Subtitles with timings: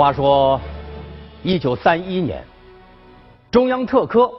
[0.00, 0.58] 话说，
[1.42, 2.42] 一九三一年，
[3.50, 4.32] 中央特科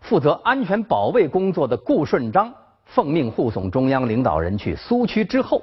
[0.00, 2.50] 负责安全保卫工作的顾顺章
[2.86, 5.62] 奉命护送中央领导人去苏区之后，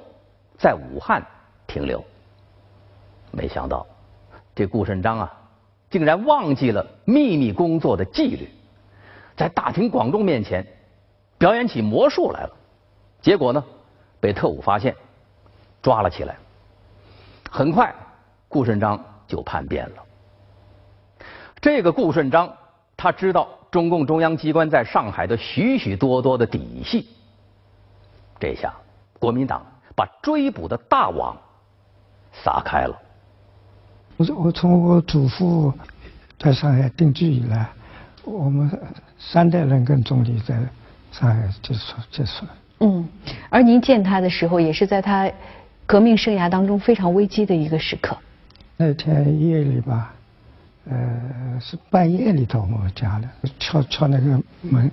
[0.56, 1.20] 在武汉
[1.66, 2.00] 停留。
[3.32, 3.84] 没想到，
[4.54, 5.32] 这顾顺章啊，
[5.90, 8.48] 竟然忘记了秘密工作的纪律，
[9.36, 10.64] 在大庭广众面前
[11.38, 12.50] 表演起魔术来了。
[13.20, 13.64] 结果呢，
[14.20, 14.94] 被特务发现，
[15.82, 16.36] 抓了起来。
[17.50, 17.92] 很快，
[18.48, 19.04] 顾顺章。
[19.34, 19.96] 就叛变了。
[21.60, 22.52] 这个顾顺章，
[22.96, 27.08] 他知道中共中央机关在上海的许许多多的底细。
[28.38, 28.72] 这下，
[29.18, 29.66] 国民党
[29.96, 31.36] 把追捕的大网
[32.32, 32.96] 撒开了。
[34.18, 35.72] 我我从我祖父
[36.38, 37.68] 在上海定居以来，
[38.22, 38.70] 我们
[39.18, 40.54] 三代人跟总理在
[41.10, 42.46] 上海接触接触。
[42.78, 43.08] 嗯，
[43.50, 45.28] 而您见他的时候，也是在他
[45.86, 48.16] 革命生涯当中非常危机的一个时刻。
[48.76, 50.12] 那天夜里吧，
[50.90, 53.28] 呃，是半夜里到我们家的，
[53.60, 54.90] 敲敲那个门。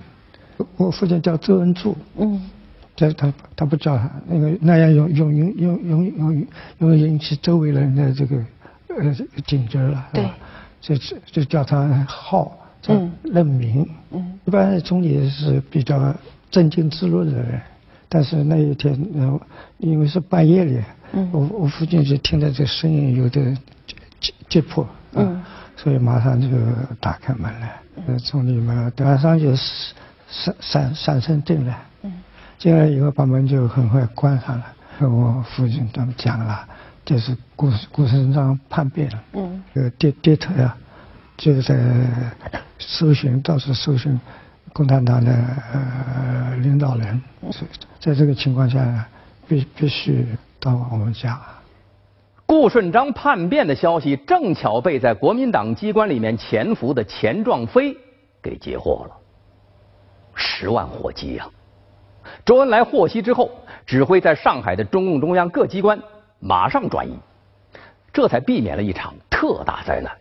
[0.76, 2.48] 我父亲叫周恩柱，嗯，
[2.94, 6.46] 这他他不叫他，那个那样用用用用用用
[6.78, 8.36] 用引起周围人的这个
[8.88, 9.12] 呃
[9.44, 10.30] 警觉了，对，
[10.80, 10.94] 就
[11.26, 12.94] 就叫他号，叫
[13.24, 13.84] 任明。
[14.12, 16.14] 嗯，一般总理是比较
[16.52, 17.60] 镇静自若的人，
[18.08, 18.96] 但是那一天，
[19.78, 20.80] 因为是半夜里。
[21.30, 23.54] 我我父亲就听到这声音有点
[24.18, 25.42] 急急迫，嗯，
[25.76, 26.48] 所以马上就
[27.00, 32.12] 打开门来，呃，从里面马上就闪闪闪身进来，嗯，
[32.58, 34.64] 进来以后把门就很快关上了。
[34.98, 36.66] 和我父亲他们讲了，
[37.04, 40.74] 就是顾顾顺章叛变了，嗯，呃，跌跌头呀，
[41.36, 41.78] 就在
[42.78, 44.18] 搜寻，到处搜寻
[44.72, 45.30] 共产党的
[45.74, 49.06] 呃领导人，所以在这个情况下，
[49.46, 50.26] 必必须。
[50.62, 51.40] 到我们家，
[52.46, 57.96] 顾顺章叛变的消息正巧被在国民党机关里面潜伏的钱壮飞
[58.40, 59.16] 给截获了，
[60.36, 61.50] 十万火急呀！
[62.44, 63.50] 周恩来获悉之后，
[63.84, 66.00] 指挥在上海的中共中央各机关
[66.38, 67.18] 马上转移，
[68.12, 70.16] 这才避免了一场特大灾难。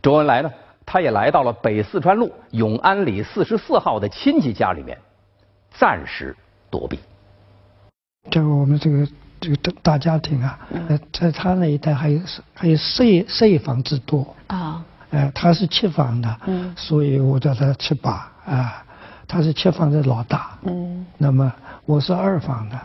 [0.00, 0.50] 周恩来呢，
[0.86, 4.96] 他也来到了北四川路永安里四十四号的亲戚家里面，
[5.70, 6.34] 暂时
[6.70, 6.98] 躲避。
[8.30, 9.06] 就我们这个
[9.40, 12.20] 这个大大家庭啊，呃在他那一代还有
[12.54, 14.34] 还有设设房之多。
[14.46, 18.84] 啊，呃，他是七房的，嗯，所以我叫他七八啊，
[19.26, 21.52] 他是七房的老大，嗯，那么
[21.84, 22.78] 我是二房的，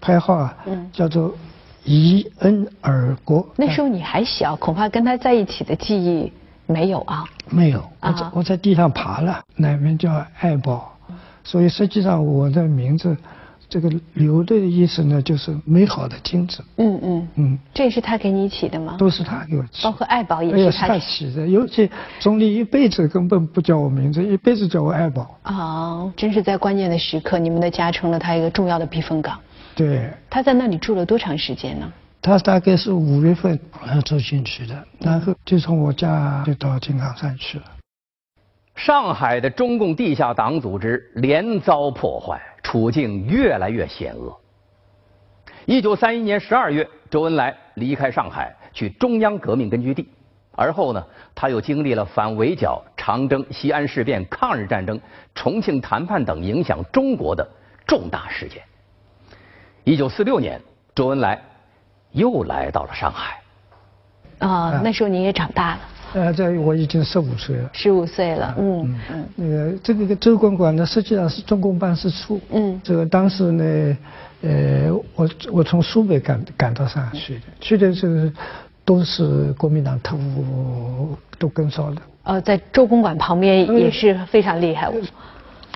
[0.00, 1.34] 排号啊，嗯，叫做
[1.82, 3.46] 宜恩尔国。
[3.56, 6.32] 那时候你还小，恐怕跟他在一起的记忆
[6.66, 7.24] 没有啊？
[7.50, 10.96] 没有，我在我在地上爬了，那名叫爱宝，
[11.42, 13.16] 所以实际上我的名字。
[13.74, 16.62] 这个刘的意思呢，就是美好的金子。
[16.76, 18.94] 嗯嗯嗯，这也是他给你起的吗？
[18.96, 19.82] 都是他给我起。
[19.82, 21.44] 包括爱宝也是他起的。
[21.48, 21.90] 尤其
[22.20, 25.36] 总理一辈子根本不叫我名字，一辈子叫我爱宝。
[25.42, 29.36] 哦，真是在关键的时刻，你们的家成了他一个重要的避风港。
[29.74, 30.08] 对。
[30.30, 31.92] 他在那里住了多长时间呢？
[32.22, 33.58] 他大概是五月份
[34.04, 37.64] 住进去的，然后就从我家就到金刚山去了。
[38.74, 42.40] 上海的中共地下党组织连遭破坏。
[42.64, 44.34] 处境越来越险恶。
[45.66, 50.08] 一九三一年十二月，周恩来离开上海，去中央革命根据地。
[50.56, 54.98] 而后呢，他又经历了反围剿、长征、西安事变、抗日战争、
[55.34, 57.46] 重庆谈判等影响中国的
[57.86, 58.62] 重大事件。
[59.84, 60.60] 一九四六年，
[60.94, 61.40] 周恩来
[62.12, 63.40] 又来到了上海。
[64.38, 65.80] 啊，那时候您也长大了。
[66.14, 67.70] 呃，在我已经十五岁了。
[67.72, 69.26] 十五岁了，嗯嗯。
[69.34, 72.40] 那个这个周公馆呢，实际上是中共办事处。
[72.50, 72.80] 嗯。
[72.84, 73.96] 这个当时呢，
[74.42, 78.32] 呃，我我从苏北赶赶到上海去的，去的是
[78.84, 82.02] 都是国民党特务都跟梢的。
[82.22, 84.90] 呃，在周公馆旁边也是非常厉害。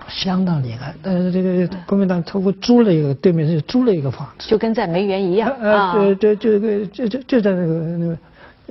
[0.09, 5.51] 相当厉害，但是这个国民党特务租了一个对面是租了一个房子，就跟在梅园一样。
[5.61, 8.17] 啊，对对，就就就就就在那个那个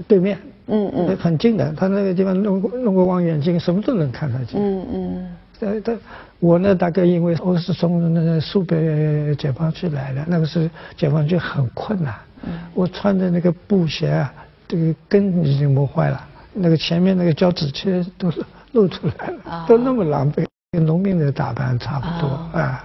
[0.08, 0.40] 对面。
[0.68, 4.62] 嗯嗯，很近的，他那个地方弄弄个望远镜，什么都能看得见。
[4.62, 5.36] 嗯嗯。
[5.60, 5.98] 呃，他
[6.40, 12.14] 我呢，大概因为我是从那个苏北解放区来的，那个时候解放区很困难。
[12.44, 12.52] 嗯。
[12.74, 14.34] 我穿的那个布鞋啊，
[14.68, 16.22] 这个跟已经磨坏了，
[16.54, 18.44] 那个前面那个脚趾贴都是
[18.74, 22.84] 露出来了，都那么狼狈，跟农民的打扮差不多啊。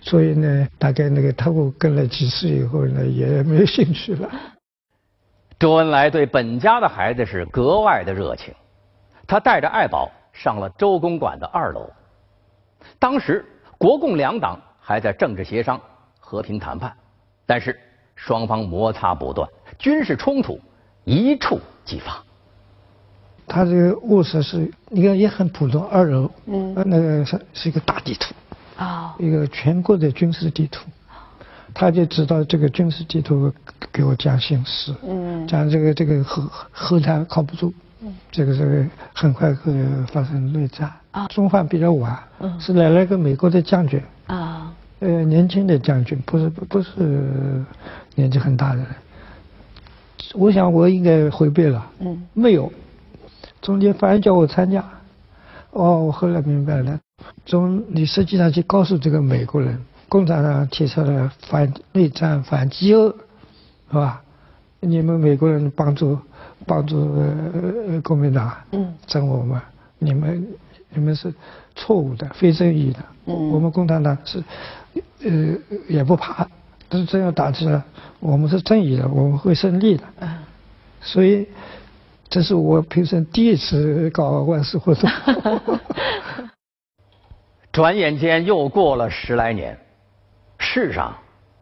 [0.00, 4.28] 所以呢，大概那个特务跟了几次以后呢，也没有兴趣了。
[5.60, 8.54] 周恩来对本家的孩子是格外的热情，
[9.26, 11.90] 他带着爱宝上了周公馆的二楼。
[12.98, 13.44] 当时
[13.76, 15.78] 国共两党还在政治协商、
[16.18, 16.90] 和平谈判，
[17.44, 17.78] 但是
[18.16, 19.46] 双方摩擦不断，
[19.78, 20.58] 军事冲突
[21.04, 22.24] 一触即发。
[23.46, 28.34] 他这个卧室是一个也很普通，二楼，嗯，那个是是一个大地图，
[28.78, 30.88] 啊，一个全国的军事地图，
[31.74, 33.52] 他就知道这个军事地图
[33.92, 37.72] 给我讲形势，嗯，讲这个这个后后台靠不住，
[38.02, 38.84] 嗯，这个这个
[39.14, 39.72] 很快会
[40.12, 47.64] 发生内战，啊，中方比较晚，嗯，是来了个美国的将军，啊，呃，年轻的将军，不是不是
[48.14, 48.86] 年纪很大的人，
[50.34, 52.72] 我想我应该回避了，嗯，没有。
[53.60, 54.82] 中间反而叫我参加，
[55.72, 56.98] 哦，我后来明白了，
[57.44, 59.78] 中你实际上去告诉这个美国人，
[60.10, 63.14] 共产党提出了反内战、反饥饿，
[63.90, 64.20] 是吧？
[64.80, 66.18] 你们美国人帮助
[66.66, 69.58] 帮助呃国民党，嗯，整我们，
[69.98, 70.46] 你们
[70.90, 71.32] 你们是
[71.74, 74.42] 错误的、非正义的，嗯，我们共产党是
[75.22, 75.56] 呃
[75.88, 76.46] 也不怕，
[76.88, 77.82] 但是这样打起来，
[78.18, 80.28] 我们是正义的，我们会胜利的，嗯，
[81.00, 81.46] 所以。
[82.32, 85.10] 这是我平生第一次搞万事活动。
[87.72, 89.76] 转眼间又过了十来年，
[90.72, 91.12] 世上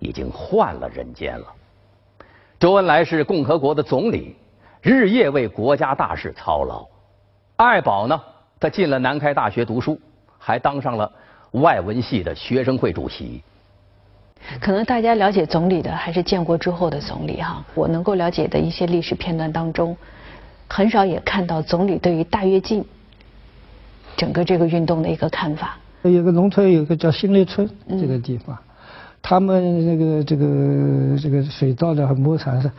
[0.00, 1.46] 已经换了人间了。
[2.60, 4.36] 周恩来是共和国的总理，
[4.82, 6.86] 日夜为国家大事操劳。
[7.56, 8.20] 爱宝呢，
[8.60, 9.98] 他进了南开大学读书，
[10.38, 11.10] 还当上了
[11.52, 13.42] 外文系的学生会主席。
[14.60, 17.64] 可能大家了解总理的还是建国之后的总理哈。
[17.74, 19.96] 我能够了解的一些历史片段当中。
[20.68, 22.84] 很少也看到总理对于大跃进
[24.18, 25.78] 整个这个运动的一个看法。
[26.02, 28.56] 有个农村，有个叫新立村这个地方，
[29.20, 32.70] 他们那个这个这个水稻的亩产是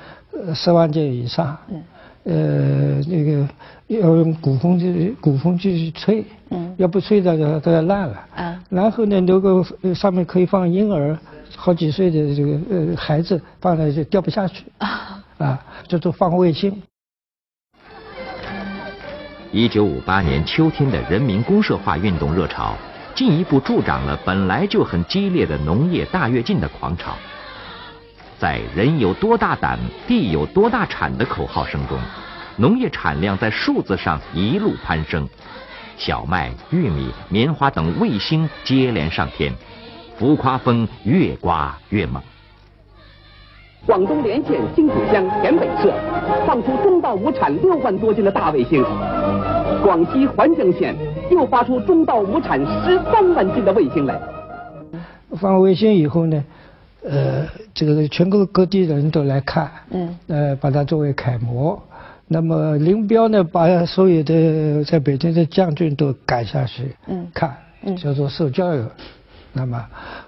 [0.54, 1.58] 十万斤以上。
[1.70, 1.84] 嗯。
[2.26, 3.48] 呃，那个
[3.88, 6.26] 要用鼓风机，鼓风机去吹。
[6.50, 6.76] 嗯。
[6.78, 8.20] 要不吹的都要烂了。
[8.36, 8.64] 啊。
[8.70, 9.64] 然后呢，留个
[9.94, 11.18] 上面可以放婴儿，
[11.56, 14.66] 好几岁的这个呃孩子放在就掉不下去。
[14.80, 15.24] 啊。
[15.38, 16.82] 啊，叫做放卫星。
[19.52, 22.76] 一九五八年秋天的人民公社化运动热潮，
[23.20, 27.12] 进一步助长了本来就很激烈的农业大跃进的狂潮。
[28.38, 29.78] 在“人有多大胆，
[30.08, 32.00] 地有多大产”的口号声中，
[32.56, 35.28] 农业产量在数字上一路攀升，
[35.98, 39.54] 小麦、玉米、棉花等卫星接连上天，
[40.18, 42.24] 浮夸风越刮越猛。
[43.86, 45.94] 广东连县新浦乡田北社
[46.48, 48.82] 放出中稻亩产六万多斤的大卫星，
[49.84, 50.96] 广西环江县
[51.32, 54.20] 又发出中稻亩产十三万斤的卫星来。
[55.40, 56.44] 放卫星以后呢，
[57.04, 61.82] 呃，这个全国各地的人都来看，嗯，呃，把它作为楷模。
[62.28, 67.56] 那么林彪呢，把所有的在北京的将军都赶下去，嗯，看，
[67.98, 68.84] 叫做受教育。
[69.52, 69.84] 那么，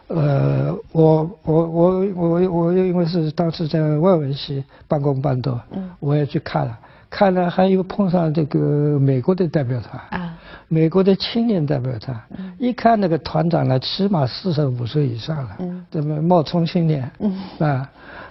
[0.08, 6.78] 呃，我我我我我因为是当时在外文系半工半读，嗯，我也去看了，
[7.12, 10.34] 看了还有碰上这个美国的代表团，啊，
[10.70, 17.88] 美国的青年代表团，嗯，一看那个团长呢，起码四十五岁以上了，嗯，这么冒充青年，嗯，啊，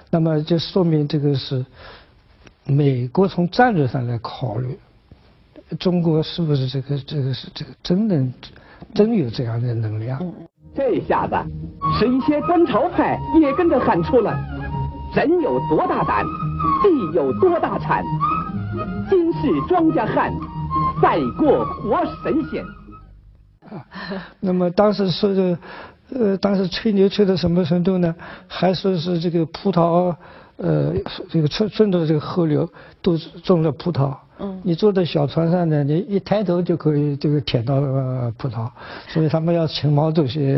[0.09, 1.65] 那么就说明这个是
[2.65, 4.79] 美国从战略上来考虑，
[5.79, 8.33] 中国是不是这个这个是这个真能
[8.94, 10.19] 真有这样的能量？
[10.75, 11.37] 这下子，
[11.99, 14.35] 使一些观潮派也跟着喊出了
[15.14, 16.25] ：“人有多大胆，
[16.83, 18.02] 地有多大产，
[19.11, 20.33] 今世庄稼汉，
[21.02, 22.64] 赛过活神仙。
[24.38, 25.59] ”那么当时说的，
[26.14, 28.14] 呃，当时吹牛吹到什么程度呢？
[28.47, 30.14] 还说是这个葡萄，
[30.59, 30.95] 呃，
[31.29, 32.71] 这个顺顺着这个河流
[33.02, 34.14] 都种了葡萄。
[34.38, 37.81] 嗯，你坐在小船上呢，你一抬头就可以这个舔到
[38.38, 38.71] 葡萄，
[39.09, 40.57] 所以他们要请毛主席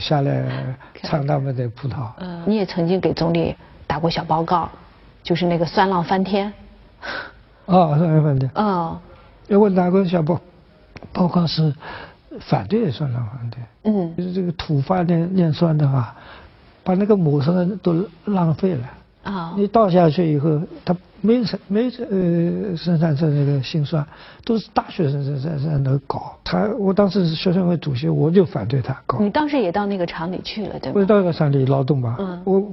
[0.00, 2.10] 下来尝他们的葡萄。
[2.18, 3.54] 嗯，你也曾经给总理
[3.86, 4.68] 打过小报告，
[5.22, 6.52] 就是那个酸浪翻天。
[7.70, 8.50] 啊，酸浪翻天。
[8.54, 9.00] 啊，
[9.48, 10.40] 我打过小报
[11.12, 11.72] 报告是
[12.40, 13.58] 反对酸辣反对。
[13.84, 16.14] 嗯，就是这个土发炼炼酸的话，
[16.82, 18.88] 把那个母生都浪费了。
[19.22, 20.96] 啊，你倒下去以后，它。
[21.22, 24.02] 没生没呃生产出那个辛酸，
[24.42, 26.34] 都是大学生在在在那搞。
[26.42, 29.18] 他我当时是学生会主席，我就反对他搞。
[29.20, 30.98] 你当时也到那个厂里去了，对吧？
[30.98, 32.16] 我到那个厂里劳动吧。
[32.18, 32.40] 嗯。
[32.44, 32.72] 我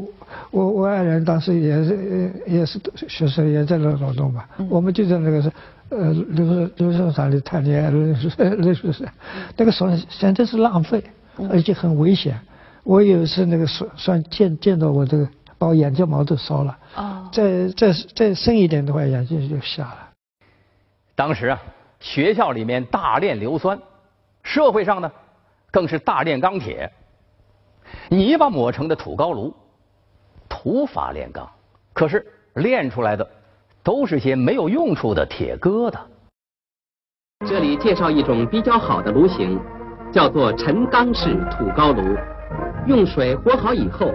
[0.49, 4.47] 我我爱人当时也是也是学生，也在那劳动吧。
[4.59, 4.67] 嗯。
[4.69, 5.51] 我们就在那个是
[5.89, 9.11] 呃流水流水厂里谈恋爱，流水流水线，
[9.57, 11.03] 那个酸简直是浪费，
[11.51, 12.39] 而且很危险。
[12.85, 15.27] 我有一次那个酸酸见见到我这个。
[15.57, 20.09] 把我眼睫毛都烧了，哦，再再再深一点的话，眼睛就瞎了。
[21.15, 21.59] 当时啊，
[21.99, 23.79] 学校里面大炼硫酸，
[24.43, 25.11] 社会上呢，
[25.71, 26.91] 更是大炼钢铁。
[28.09, 29.53] 泥巴抹成的土高炉，
[30.47, 31.49] 土法炼钢，
[31.93, 33.27] 可是炼出来的
[33.81, 35.99] 都是些没有用处的铁疙瘩。
[37.47, 39.59] 这里介绍一种比较好的炉型，
[40.11, 42.15] 叫做沉钢式土高炉。
[42.87, 44.11] 用水和好以后，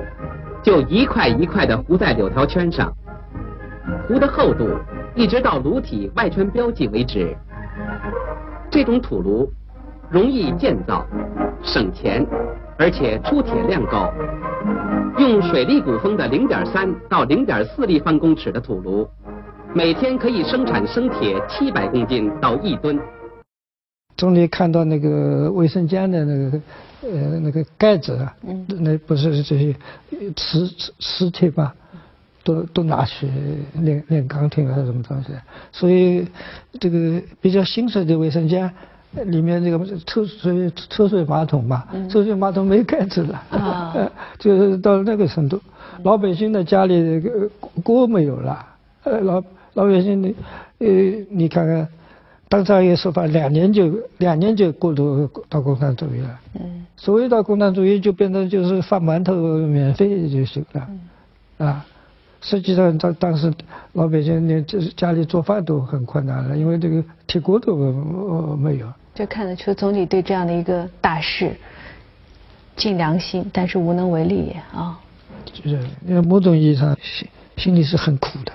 [0.62, 2.92] 就一块一块的糊在柳条圈上，
[4.07, 4.69] 糊的厚度
[5.14, 7.37] 一直到炉体外圈标记为止。
[8.71, 9.50] 这种土炉
[10.09, 11.04] 容易建造，
[11.62, 12.25] 省钱，
[12.78, 14.12] 而且出铁量高。
[15.19, 19.07] 用水力鼓风的零点三到零点四立方公尺的土炉，
[19.75, 22.99] 每天可以生产生铁七百公斤到一吨。
[24.16, 26.61] 终于看到那个卫生间的那个
[27.03, 28.35] 呃那个盖子啊，
[28.81, 29.75] 那不是这些
[30.37, 31.75] 磁磁磁铁吧？
[32.45, 33.29] 都都拿去
[33.75, 35.29] 炼炼钢铁还是什么东西？
[35.71, 36.27] 所以
[36.81, 38.69] 这个比较新式的卫生间
[39.27, 45.61] 里面这个抽水抽水马桶嘛，抽水马桶没盖子了，啊， 就是到那个程度。
[46.03, 47.49] 老百姓的家里这个
[47.85, 48.67] 锅没有了，
[49.05, 49.45] 呃，老
[49.75, 50.35] 老百姓的
[50.79, 50.87] 呃，
[51.31, 51.87] 你看看，
[52.53, 56.41] 当时也说法，两年就两年就过渡到共产主义了。
[56.61, 60.87] 嗯，所谓到共产主义就变成就是发馒头免费就行了，
[61.57, 61.87] 啊。
[62.43, 63.51] 实际上，当当时
[63.95, 67.75] 老百姓连就是家里做饭都很困难了，因为这个铁锅都
[68.57, 68.93] 没有。
[69.15, 71.57] 就看得出总理对这样的一个大事
[72.77, 75.01] 尽良心，但是无能为力啊。
[75.47, 78.53] 就是因为某种意义上心心里是很苦的。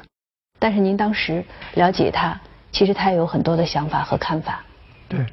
[0.59, 1.43] 但是您当时
[1.75, 2.39] 了解他，
[2.77, 4.63] 其实他有很多的想法和看法。
[5.09, 5.25] 对。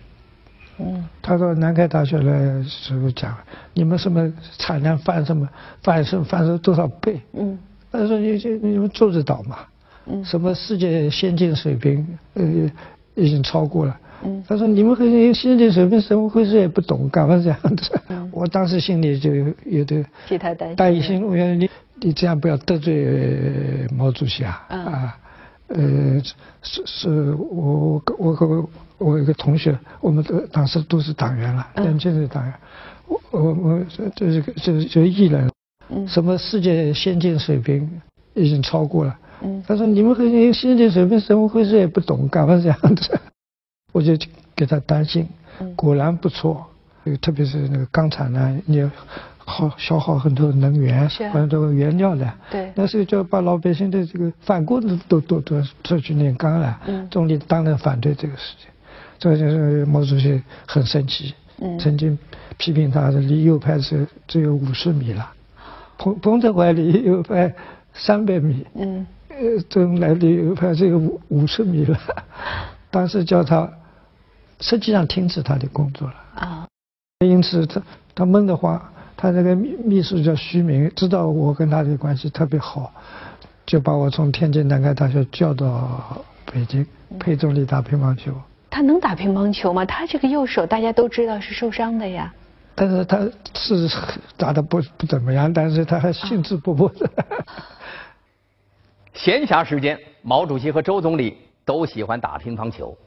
[0.78, 1.04] 嗯。
[1.20, 3.36] 他到南开大学来时候讲，
[3.74, 5.46] 你们什么产量翻什么
[5.82, 7.20] 翻升翻升多少倍？
[7.34, 7.58] 嗯。
[7.92, 9.58] 他说：“你这你们做得到吗？
[10.06, 12.42] 嗯，什么世界先进水平，呃，
[13.14, 13.96] 已经超过了。
[14.24, 18.00] 嗯，他说你们和先进水平怎么回事也不懂，干嘛这样子？
[18.32, 19.30] 我当时心里就
[19.64, 20.76] 有点替他担心。
[20.76, 21.70] 担心，我说你
[22.00, 25.18] 你这样不要得罪毛主席啊啊！
[25.68, 26.20] 呃，
[26.62, 28.68] 是是我我我和
[28.98, 32.54] 我一个同学，我们都当时都是党员了，年轻的党员，
[33.06, 35.50] 我我我这是这这艺人。”
[36.08, 38.00] 什么世界先进水平
[38.32, 39.18] 已经超过了？
[39.42, 43.20] 嗯，他说你们和先进水平怎么回事也不懂，干嘛这样子？
[43.92, 44.16] 我就
[44.56, 45.28] 给他担心，
[45.76, 46.66] 果然不错，
[47.20, 48.82] 特别是那个钢厂呢，你
[49.46, 52.32] 耗消耗很多能源，很多原料的。
[52.50, 56.80] 对，那时候就把老百姓的这个饭锅子都都都出去炼钢了。
[56.86, 58.70] 嗯，总理当然反对这个事情，
[59.18, 62.18] 这就是毛主席很生气，嗯曾经
[62.56, 65.30] 批评他的离右派是只有五十米了。
[65.98, 67.54] 彭彭德怀离右派
[67.92, 69.36] 三百米，嗯，呃，
[69.68, 71.98] 周恩来离右派只有五五十米了。
[72.90, 73.70] 当时叫他，
[74.60, 76.14] 实际上停止他的工作了。
[76.34, 76.66] 啊，
[77.26, 77.82] 因此他
[78.14, 78.80] 他闷得慌，
[79.16, 82.92] 他那个秘秘书叫徐明，知道我跟他的关系特别好，
[83.64, 86.86] 就把我从天津南开大学叫到北京
[87.18, 88.32] 陪总理打乒乓球。
[88.68, 89.84] 他能打乒乓球吗？
[89.84, 92.32] 他这个右手大家都知道是受伤的呀。
[92.74, 93.18] 但是他
[93.54, 93.88] 是
[94.36, 97.08] 打的不不怎么样，但是他还兴致勃勃的。
[99.14, 102.98] 闲暇时间，毛主席和周总理都喜欢打乒乓球。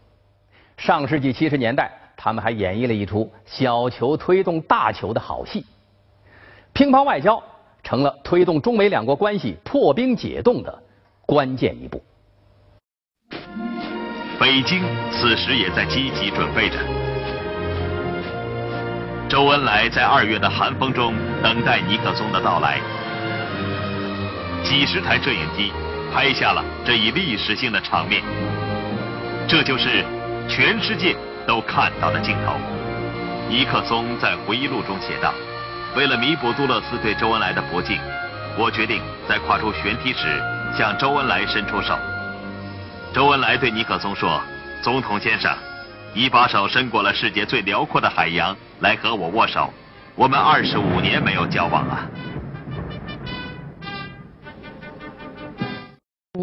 [0.77, 5.65] 上世纪七十年代，他们还演绎了一出小球推动大球的好戏。
[6.77, 7.41] 乒乓外交
[7.81, 10.83] 成了推动中美两国关系破冰解冻的
[11.25, 11.99] 关键一步。
[14.39, 16.77] 北京此时也在积极准备着。
[19.27, 22.79] 周恩来在二月的寒风中等待尼克松的到来，
[24.63, 25.71] 几十台摄影机
[26.13, 28.21] 拍下了这一历史性的场面。
[29.47, 30.05] 这就是
[30.47, 31.15] 全世界
[31.47, 32.53] 都看到的镜头。
[33.49, 35.33] 尼克松在回忆录中写道
[35.97, 37.97] ：“为了弥补杜勒斯对周恩来的不敬，
[38.55, 40.39] 我决定在跨出舷梯时
[40.77, 41.97] 向周恩来伸出手。”
[43.11, 44.39] 周恩来对尼克松说
[44.83, 45.51] ：“总统先生。”
[46.13, 49.73] 你把手伸过了世界最辽阔的海洋来和我握手，
[50.13, 52.07] 我们二十五年没有交往了。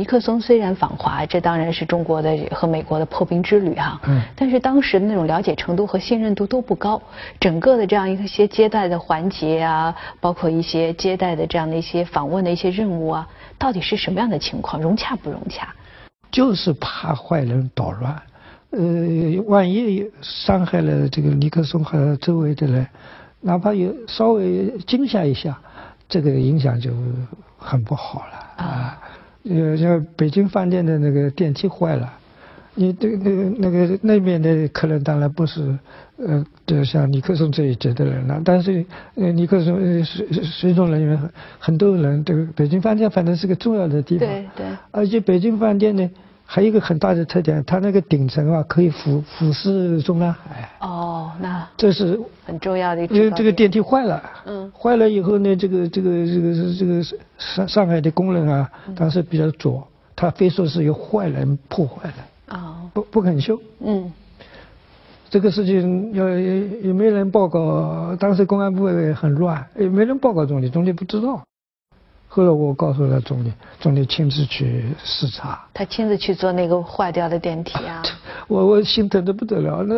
[0.04, 7.00] 尼克松虽然访华，这当然是中国的和美国的破冰之旅哈，嗯，但是当时的那种了解程度和信任度都不高，
[7.40, 15.75] 整个的这样一些接待的环节啊，包括一些接待的这样的一些访问的一些任务啊，到底是什么样的情况，融洽不融洽？
[16.30, 18.14] 就是怕坏人捣乱。
[18.73, 22.87] 呃，万一伤害了这个尼克松和周围的人，
[23.40, 25.58] 哪怕有稍微惊吓一下，
[26.06, 26.90] 这个影响就
[27.56, 29.00] 很不好了啊。
[29.48, 32.12] 呃，像北京饭店的那个电梯坏了，
[32.74, 35.78] 你这个那个那个那边的客人当然不是
[36.16, 38.84] 呃，就像尼克松这一届的人了，但是
[39.16, 46.10] 呃尼克松呃随随从人员很很多人，这个北京饭店反正是个重要的地方，对对，而且北京饭店呢
[46.46, 53.50] 还有一个很大的特点，它那个顶层啊可以俯俯视中南海，哦，那这是很重要的一因为这个。
[53.50, 57.02] 电梯坏了，嗯坏了以后呢，这个这个这个这个
[57.38, 62.56] 上上海的工人啊，嗯当时比较左，他非说是有坏人破坏的。
[62.56, 64.12] 哦，不不肯修，嗯
[65.30, 71.42] 这个事情要也也没人报告，当时公安部也很乱，也没人报告总理，总理不知道。
[72.34, 78.02] 后来我告诉了总理，总理亲自去视察，他亲自去做那个坏掉的电梯啊。
[78.48, 79.84] 我我心疼的不得了。
[79.84, 79.94] 那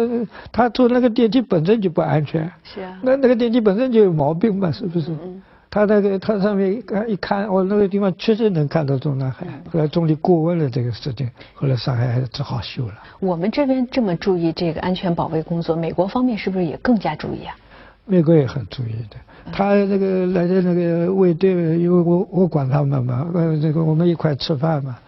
[0.53, 2.99] 他坐那个电梯本身就不安全，是啊。
[3.01, 5.13] 那那个电梯本身就有毛病嘛，是不是？
[5.13, 9.47] 嗯他那个他上面一看一看，哦，那个地方确实能看到中南海。
[9.73, 12.95] 后来总理过问了这个事情，后来上海还只好修了。
[13.19, 17.57] 我们这边这么注意这个安全保卫工作，美国方面是不是也更加注意啊？
[18.05, 19.17] 美国也很注意的，
[19.53, 24.99] 他那个来的那个卫队，因为我我管他们嘛，呃，这个我们一块吃饭嘛，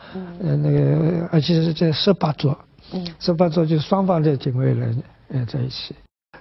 [0.42, 2.56] 呃，那个而且是在十八桌，
[2.92, 3.06] 嗯。
[3.18, 5.94] 十八桌就双方的警卫人呃在一起，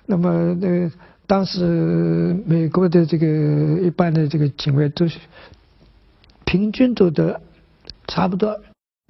[0.05, 0.91] 那么那个
[1.25, 3.25] 当时美国的这个
[3.81, 5.19] 一般的这个警卫都是
[6.45, 7.41] 平均都得
[8.07, 8.57] 差不多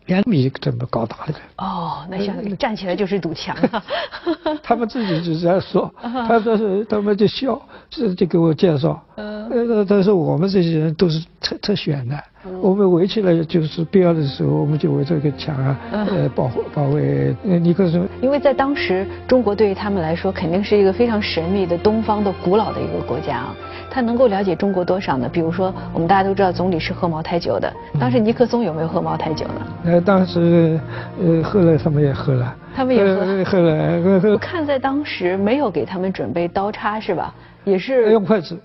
[0.07, 1.41] 两米这么高大的人。
[1.57, 3.83] 哦，那相当于站起来就是堵墙了。
[4.63, 12.15] 他们自己就这样说，他说是他们就笑，是就给我介绍，嗯呃，但是我们这些人都是特特选的，
[12.61, 17.35] 我们围起来就是必要的时候，我们就围这个墙啊，呃，保护保卫。
[17.43, 23.55] 呃尼克松因为在当时，中国对于他们来说肯定是一个非常神秘的东方的古老的一个国家啊。
[23.89, 25.27] 他能够了解中国多少呢？
[25.27, 29.67] 比如说，我们大家都知道总理是喝茅台酒的，当时尼克松有没有喝茅台酒呢？
[29.85, 30.79] 呃，当时
[31.19, 33.01] 呃后来，他们也喝了，他们也
[33.43, 37.33] 喝了，我看在当时没有给他们准备刀叉是吧？
[37.63, 38.61] 也是用筷子，呃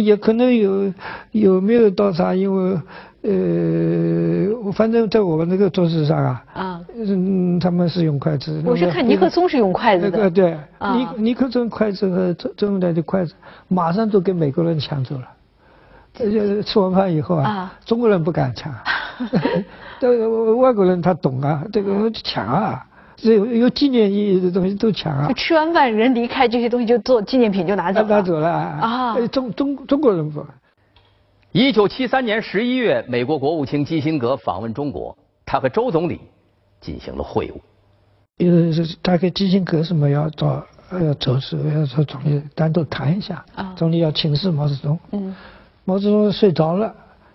[0.00, 0.92] 也可能有
[1.32, 2.80] 有没有刀叉，因为
[3.22, 6.80] 呃，反正在我们那个桌子上啊，啊。
[6.96, 8.62] 嗯，他们是用筷子。
[8.66, 10.18] 我是看尼克松是用筷子的。
[10.18, 13.34] 那个对，啊尼尼克松筷子和周周恩来的筷子，
[13.68, 15.28] 马上都给美国人抢走了。
[16.20, 18.70] 而且吃完饭以后啊啊，中国人不敢抢，
[19.98, 20.10] 但
[20.58, 22.84] 外国人他懂啊，这个抢啊，
[23.22, 28.08] 这有有纪念意义的东西都抢啊，吃完饭人离开，这些东西就做纪念品就拿走了。
[28.08, 30.44] 拿走了啊呃中中中国人不。
[31.52, 36.20] 一九七三年十一月，美国国务卿基辛格访问中国，他和周总理
[36.80, 37.54] 进行了会晤。
[38.38, 45.36] 呃，是大概基辛格什么要找要走时要找总理单独谈一下，啊总理要请示毛泽东，嗯
[45.84, 46.92] 毛泽东睡着了，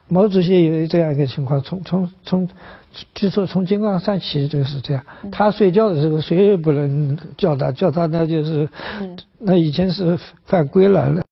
[0.09, 2.49] 毛主席有这样一个情况，从从从，
[3.13, 8.69] 据说从金刚山起就是这样，他睡觉的时候谁也不能叫他，叫他那就是，
[9.01, 9.17] 嗯。
[9.39, 11.23] 那以前是犯规了，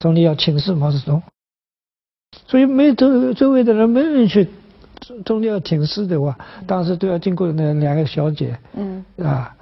[0.00, 1.22] 总理要请示毛泽东，
[2.46, 4.48] 所以没周周围的人没人去，
[5.24, 9.04] 总理要请示的话，当时都要经过那两个小姐嗯。
[9.18, 9.54] 啊，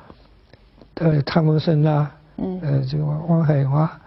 [0.95, 2.59] 呃汤文生啊，嗯。
[2.63, 4.01] 呃，这个王王海华，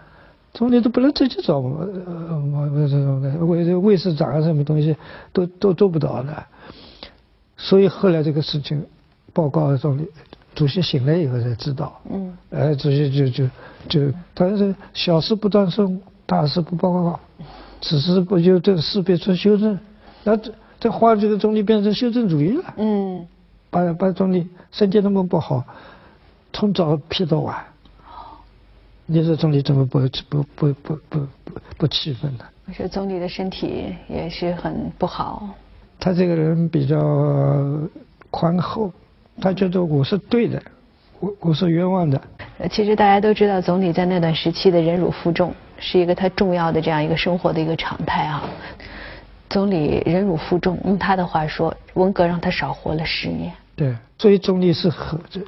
[0.54, 4.94] 总理都不能直接找我，呃，我这种的卫卫士长啊，什么东西
[5.32, 6.44] 都都做不到的。
[7.56, 8.84] 所以后来这个事情
[9.32, 10.06] 报告总理，
[10.54, 13.48] 主席醒了以后才知道，嗯呃，主席就就
[13.88, 17.20] 就，但是小事不断送，大事不报告，
[17.80, 19.78] 此事不就这事必出修正，
[20.24, 22.74] 那这这话这个总理变成修正主义了。
[22.76, 23.26] 嗯，
[23.70, 25.64] 把把总理身体那么不好，
[26.52, 27.56] 从早批到晚，
[29.06, 32.44] 你说总理怎么不不不不不不不气愤呢？
[32.66, 35.48] 我说总理的身体也是很不好。
[35.98, 36.98] 他这个人比较
[38.30, 38.92] 宽厚，
[39.40, 40.62] 他觉得我是对的，
[41.20, 42.20] 我我是冤枉的。
[42.58, 48.44] 呃其实大家都知道，总理在那段时期的忍辱负重是一个他重要的这样一个生活的一个常态啊。
[49.50, 53.52] 总理忍辱负重，用他的话说，文革让他少活了十年。
[53.76, 55.40] 对，所以总理是很这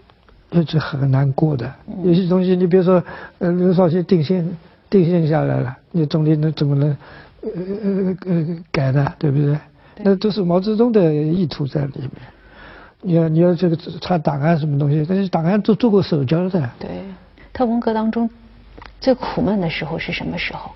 [0.54, 1.70] 日子很难过的。
[2.04, 3.02] 有些东西，你比如说，
[3.40, 4.56] 呃，刘少奇定性
[4.88, 6.96] 定性下来了，你总理能怎么能
[7.42, 9.12] 呃呃呃改呢？
[9.18, 9.58] 对不对？
[9.98, 12.10] 那都是毛泽东的意图在里面。
[13.00, 16.70] 你要你要这个查档案什么东西，但是档案都做过手脚的。
[16.78, 16.88] 对，
[17.52, 18.30] 他文革当中
[19.00, 20.70] 最苦闷的时候是什么时候？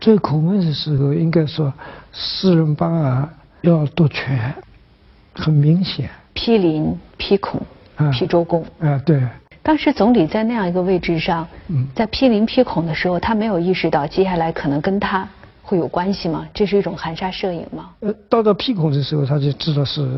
[0.00, 1.72] 最苦闷的时候，应该说
[2.12, 4.54] 四人帮啊要夺权，
[5.34, 7.66] 很明显批林、批孔、啊
[8.12, 8.64] 批周公。
[8.78, 9.20] 啊，对。
[9.62, 15.28] 当时总理在那样一个位置上，嗯在批林批孔的时候，他没有意识到接下来可能跟他
[15.60, 16.46] 会有关系吗？
[16.54, 17.90] 这是一种含沙射影吗？
[17.98, 20.08] 呃，到了批孔的时候，他就知道是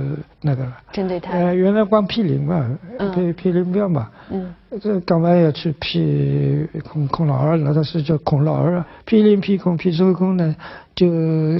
[0.42, 0.76] 那个了。
[0.92, 1.32] 针对他。
[1.32, 2.78] 呃，原来光批林嘛，
[3.14, 4.10] 批批林庙嘛。
[4.30, 4.54] 嗯。
[4.82, 7.72] 这干嘛要去批孔孔老二了？
[7.72, 8.86] 他是叫孔老二啊。
[9.06, 10.54] 批林批孔批周公呢，
[10.94, 11.06] 就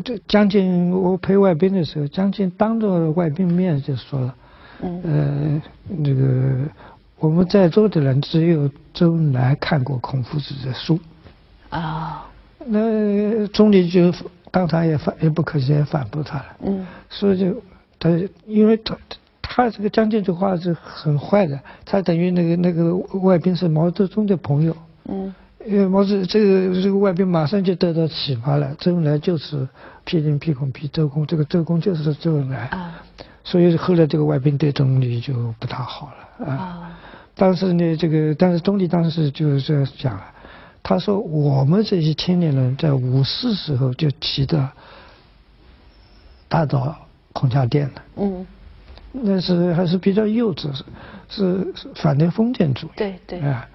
[0.01, 4.35] 这将近我陪外宾的时候，将近当着外宾面就说了。
[4.83, 5.01] 嗯。
[5.05, 6.71] 呃，那个
[7.19, 10.99] 我们在座的人只有周恩来看过孔夫子的书。
[11.71, 12.25] 啊。
[12.71, 14.13] 那总理就
[14.51, 17.63] 当场也反也不客气也反驳他了，嗯，所以就
[17.99, 18.11] 他
[18.47, 18.99] 因为他
[19.41, 29.67] 他这个将军这话是很坏的，他等于那个那个外宾是毛泽东的朋友，嗯，因为毛泽这个这个外宾马上就得到启发了，周恩来就是
[30.05, 33.03] 批林批孔批周公，这个周公就是周恩来，啊，
[33.49, 36.99] 所以后来这个外宾对总理就不大好了啊，
[37.35, 40.25] 但是呢这个但是总理当时就是这样讲了。
[40.83, 44.69] 他说：“我们这些青年人在五四时候就提的
[46.49, 46.95] 打倒
[47.33, 48.03] 孔家店了。
[48.17, 48.47] 嗯，
[49.13, 50.71] 那是还是比较幼稚，
[51.29, 52.91] 是是反对封建主义。
[52.97, 53.41] 对对。
[53.41, 53.67] 啊，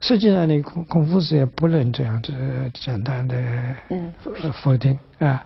[0.00, 2.32] 实际上呢，孔孔夫子也不能这样子
[2.74, 3.36] 简单的
[4.62, 5.44] 否定啊，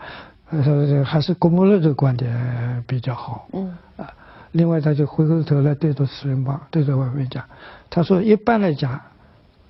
[0.50, 3.48] 说还是郭沫若这个观点比较好。
[3.52, 3.76] 嗯。
[3.96, 4.12] 啊，
[4.52, 7.44] 另外他就回过头来对着四人帮，对着外面讲，
[7.90, 9.00] 他说一般来讲。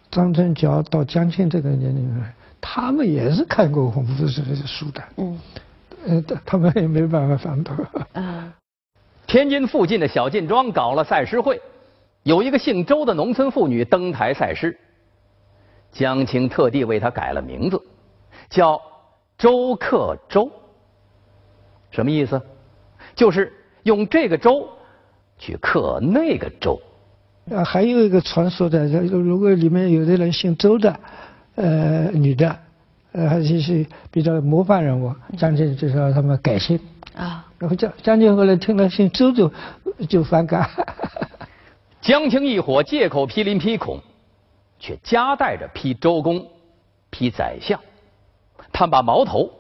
[0.09, 2.25] 张春桥到江青这个年龄人，
[2.61, 5.03] 他们也是看过红夫子的书的。
[5.17, 5.39] 嗯，
[6.07, 7.75] 呃，他们也没办法反驳。
[8.15, 8.55] 啊，
[9.27, 11.61] 天津附近的小晋庄搞了赛诗会，
[12.23, 14.79] 有一个姓周的农村妇女登台赛诗，
[15.91, 17.83] 江青特地为她改了名字，
[18.49, 18.81] 叫
[19.37, 20.51] 周克周。
[21.97, 22.43] 什么意思？
[23.15, 23.51] 就是
[23.85, 24.69] 用这个州
[25.39, 26.79] 去克那个州。
[27.51, 31.01] 啊，还有一个传说的，如果里面有的人姓周的，
[31.55, 32.55] 呃，女的，
[33.13, 36.79] 呃，还是是比较模范人物，将军就说他们改姓
[37.15, 37.47] 啊。
[37.59, 39.51] 然后将将军后来听了姓周就
[40.07, 40.69] 就反感。
[42.03, 44.01] 江青一伙借口批林批孔，
[44.79, 46.47] 却夹带着批周公、
[47.09, 47.81] 批宰相，
[48.71, 49.51] 他把矛头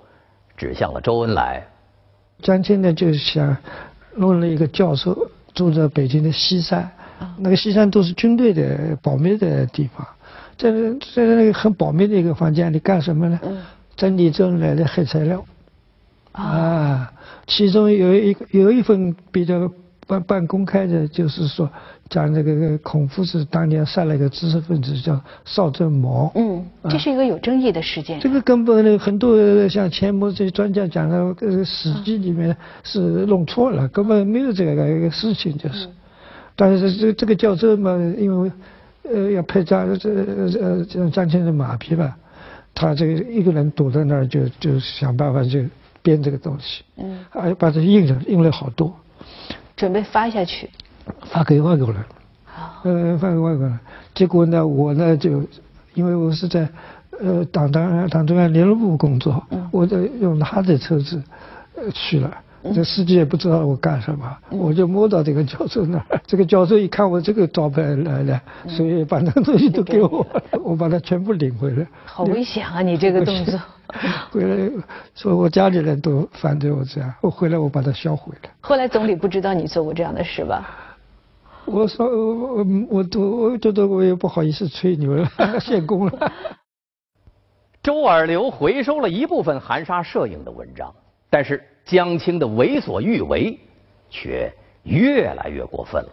[0.55, 1.66] 指向了周恩来。
[2.42, 3.57] 江青呢，就想
[4.16, 6.90] 弄了一个教授住在北京的西山。
[7.38, 10.07] 那个西山都是军队的保密的地方，
[10.59, 10.70] 在
[11.14, 13.40] 在那个很保密的一个房间里干什么呢？
[13.96, 15.44] 整理周恩来的黑材料。
[16.33, 17.11] 啊，
[17.46, 19.72] 其中有一个有一份比较
[20.07, 21.69] 半半公开的，就是说
[22.09, 26.31] 讲这个孔夫子当年杀了一个知识分子叫邵正谋。
[26.35, 28.21] 嗯，这是一个有争议的事件。
[28.21, 31.19] 这个根本呢，很多像钱穆这些专家讲的，
[31.64, 35.88] 《史记》里面是弄错了，根本没有这个一个事情，就是。
[36.59, 38.51] 但是这这个教授嘛，因为
[39.03, 42.16] 呃要拍张这呃这张青的马屁吧，
[42.75, 45.61] 他这个一个人躲在那儿就就想办法就
[46.01, 48.95] 编这个东西，嗯，还把这印了印了好多，
[49.77, 50.71] 准备发下去，
[51.27, 52.03] 发给外国人，
[52.45, 53.79] 好，呃发给外国人，
[54.15, 55.43] 结果呢我呢就
[55.95, 56.69] 因为我是在
[57.21, 61.23] 呃党当党中央联络部工作，嗯，我就用他的车子
[61.77, 62.35] 呃去了。
[62.74, 66.20] 这司机也不知道我干什么，我就摸到这个教授那儿。
[66.26, 70.26] 这个教授一看我这个招牌来了，所以把那个东西都给我，
[70.62, 71.87] 我把它全部领回来。
[72.05, 72.83] 好危险啊！
[72.83, 73.59] 你这个动作。
[74.31, 74.70] 回来
[75.14, 78.50] 说我家里人都反对我这样，我回来我把它销毁了。
[78.61, 80.68] 后来总理不知道你做过这样的事吧？
[81.66, 85.29] 我说我我都我觉得我也不好意思吹牛了，
[85.61, 86.33] 献功了。
[87.83, 90.92] 周尔流回收了一部分含沙射影的文章，
[91.31, 91.62] 但是。
[91.87, 93.59] 江青的为所欲为，
[94.11, 96.11] 却越来越过分了。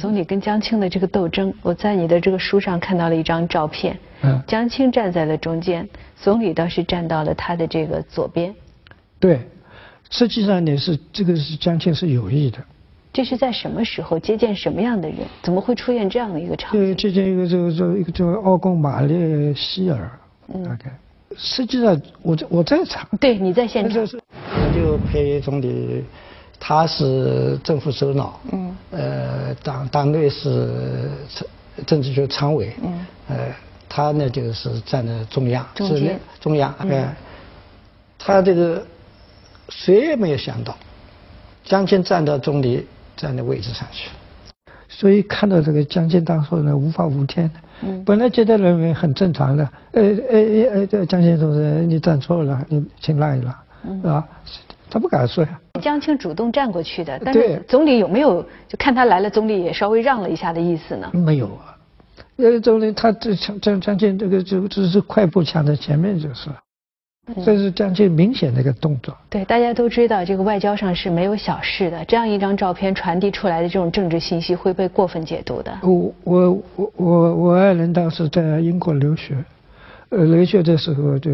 [0.00, 3.98] 总理跟江青的这个斗争，我在你的这个书上看到了一张照片。
[4.22, 4.40] 嗯。
[4.46, 8.54] 江青站在了中间，总理倒是站到了他的这个左边。
[9.20, 9.40] 对，
[10.10, 12.58] 实际上你是这个是江青是有意的。
[13.12, 15.18] 这是在什么时候接见什么样的人？
[15.42, 16.96] 怎么会出现这样的一个场景？
[16.96, 20.10] 接见一个这个这个一个叫奥贡马列希尔，
[20.64, 20.96] 大概。
[21.36, 23.08] 实际上，我在我在场。
[23.20, 24.02] 对，你在现场。
[24.02, 26.04] 我就陪总理，
[26.58, 28.40] 他是政府首脑。
[28.52, 28.76] 嗯。
[28.90, 31.46] 呃，党党内是政
[31.86, 32.72] 政治局常委。
[32.82, 33.06] 嗯。
[33.28, 33.36] 呃，
[33.88, 35.66] 他呢就是站在中央。
[35.74, 36.18] 中间。
[36.40, 36.74] 中央。
[36.80, 37.08] 嗯。
[38.18, 38.84] 他这个
[39.68, 40.76] 谁也没有想到，
[41.64, 44.08] 江青站到总理站的位置上去。
[44.88, 47.50] 所以看到这个江青当时呢，无法无天。
[48.06, 50.38] 本来接待人员很正常的，呃呃
[50.72, 53.54] 呃，这江青同志，你站错了，你请让一让，
[54.00, 54.26] 是吧？
[54.88, 55.60] 他不敢说呀。
[55.82, 61.10] 江青主动站过去的，但是总理有没有就看他来了，总理也稍微让了一下的意思呢？
[61.12, 61.76] 没有啊，
[62.36, 66.48] 呃，总理他这江江江青这个就只是快步抢在前面就是。
[67.44, 69.16] 这是最最明显的一个动作。
[69.30, 75.72] 对，大家都知道这个外交上是没有小事的，这样一张照片传递出来的这种政治信息会被过分解读的。
[75.82, 79.42] 我我我我我爱人当时在英国留学，
[80.10, 81.30] 呃，留学的时候就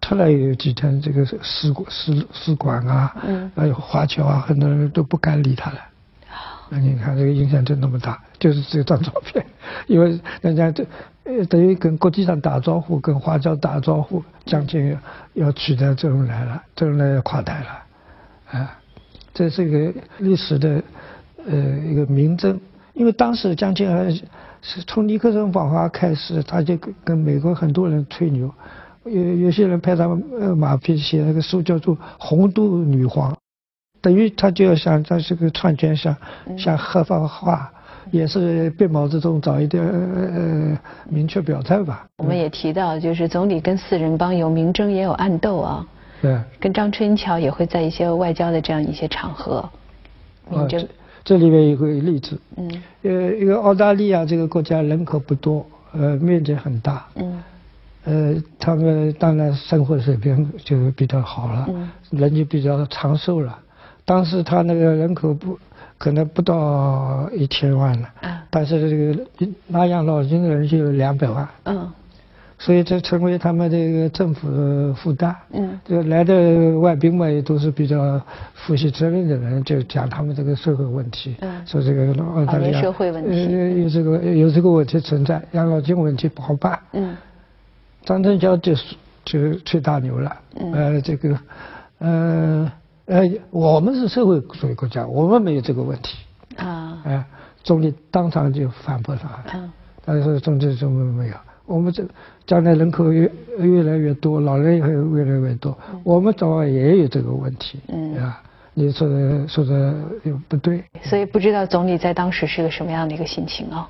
[0.00, 5.78] 突然有几天这个使馆使使馆啊，嗯，还有华侨啊，很多人都不敢理他了。
[6.68, 9.44] 那你看这个影响就那么大， 就是这张照片，
[9.86, 10.84] 因为人家这
[11.48, 14.96] 等于跟国际上打招呼，跟华侨打招呼，将军
[15.34, 18.78] 要取代周恩来了，周恩来要垮台了，啊，
[19.32, 20.82] 这是一个历史的
[21.46, 22.60] 呃一个明证，
[22.94, 24.10] 因为当时江青还
[24.62, 28.52] 是从尼克松访华开始，他就跟跟美国很多人吹牛，
[29.04, 30.04] 有有些人拍他
[30.40, 33.32] 呃马屁，写那个书叫做《红都女皇》。
[34.06, 36.16] 等于他就要想在这个创建上，
[36.56, 37.68] 想合法化，
[38.12, 42.06] 也是被毛泽东早一点呃明确表态吧。
[42.18, 45.84] 我们也提到，就是总理跟四人帮有明争也有暗斗啊。
[46.22, 46.38] 对。
[46.60, 49.68] 跟张春桥也会在一些外交的这样一些场合
[50.48, 50.86] 明争。
[51.24, 52.40] 这里面有个例子。
[52.56, 52.82] 嗯。
[53.02, 57.04] 呃，一个澳大利亚这个国家人口不多，呃，面积很大。
[57.16, 57.42] 嗯。
[58.04, 61.68] 呃，他们当然生活水平就比较好了，
[62.10, 63.58] 人就比较长寿了。
[64.06, 65.58] 当时他那个人口不
[65.98, 68.08] 可能不到一千万了，
[68.50, 71.90] 但是这个拿养老金的人就有两百万，嗯，
[72.56, 75.34] 所以这成为他们这个政府的负担。
[75.50, 78.20] 嗯，这来的外宾嘛也都是比较
[78.54, 86.78] 负起责任的人，就讲他们这个社会问题，嗯说这个澳大利亚社会问题有这个有这个问题存在，养老金问题不好办。
[86.92, 87.16] 嗯，
[88.04, 88.72] 张春桥就
[89.24, 91.36] 就吹大牛了，嗯呃，这个，
[91.98, 92.70] 呃。
[93.06, 96.16] 呃，我们是社会主义国家，我们没有这个问题。
[96.56, 97.00] 啊。
[97.04, 97.24] 哎，
[97.62, 99.28] 总理当场就反驳他。
[99.54, 99.72] 嗯。
[100.04, 101.34] 但是总理说没有，
[101.66, 102.04] 我们这
[102.46, 107.80] 将来人口越越来越多，老人也会越来越多，我们早晚也有这个问题。
[107.88, 108.16] 嗯。
[108.16, 108.42] 啊，
[108.74, 110.82] 你说的说的又不对。
[111.02, 113.88] 所以不知道总理在当时是个什么样的一个心情啊？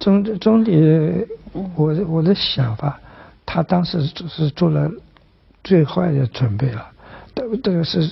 [0.00, 1.26] 总总理，
[1.74, 2.98] 我我的想法，
[3.44, 4.90] 他当时是做了
[5.62, 6.86] 最坏的准备了。
[7.62, 8.08] 这个是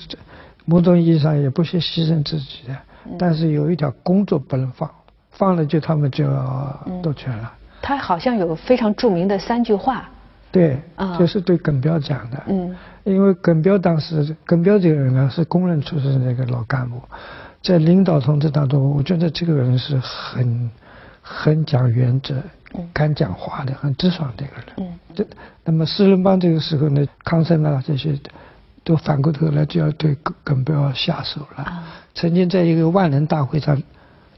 [0.65, 2.75] 某种意义上也不是牺牲自己的，
[3.17, 4.89] 但是有一条工作不能放，
[5.31, 7.53] 放了就他们就要夺权了。
[7.81, 10.09] 他好像有非常著名的三句话。
[10.51, 10.77] 对，
[11.17, 12.43] 就是对耿彪讲的。
[12.47, 12.75] 嗯。
[13.05, 17.01] 因为耿彪当时，耿彪这个人呢是工人出身的一个老干部，
[17.61, 20.69] 在领导同志当中，我觉得这个人是很
[21.21, 22.35] 很讲原则、
[22.91, 24.65] 敢讲话的、很直爽的一个人。
[24.77, 24.99] 嗯。
[25.15, 25.25] 这
[25.63, 28.19] 那么四人帮这个时候呢，康生啊这些。
[28.87, 31.83] 都反过头来就要对耿耿彪下手了。
[32.15, 33.83] 曾经在一个万人大会上，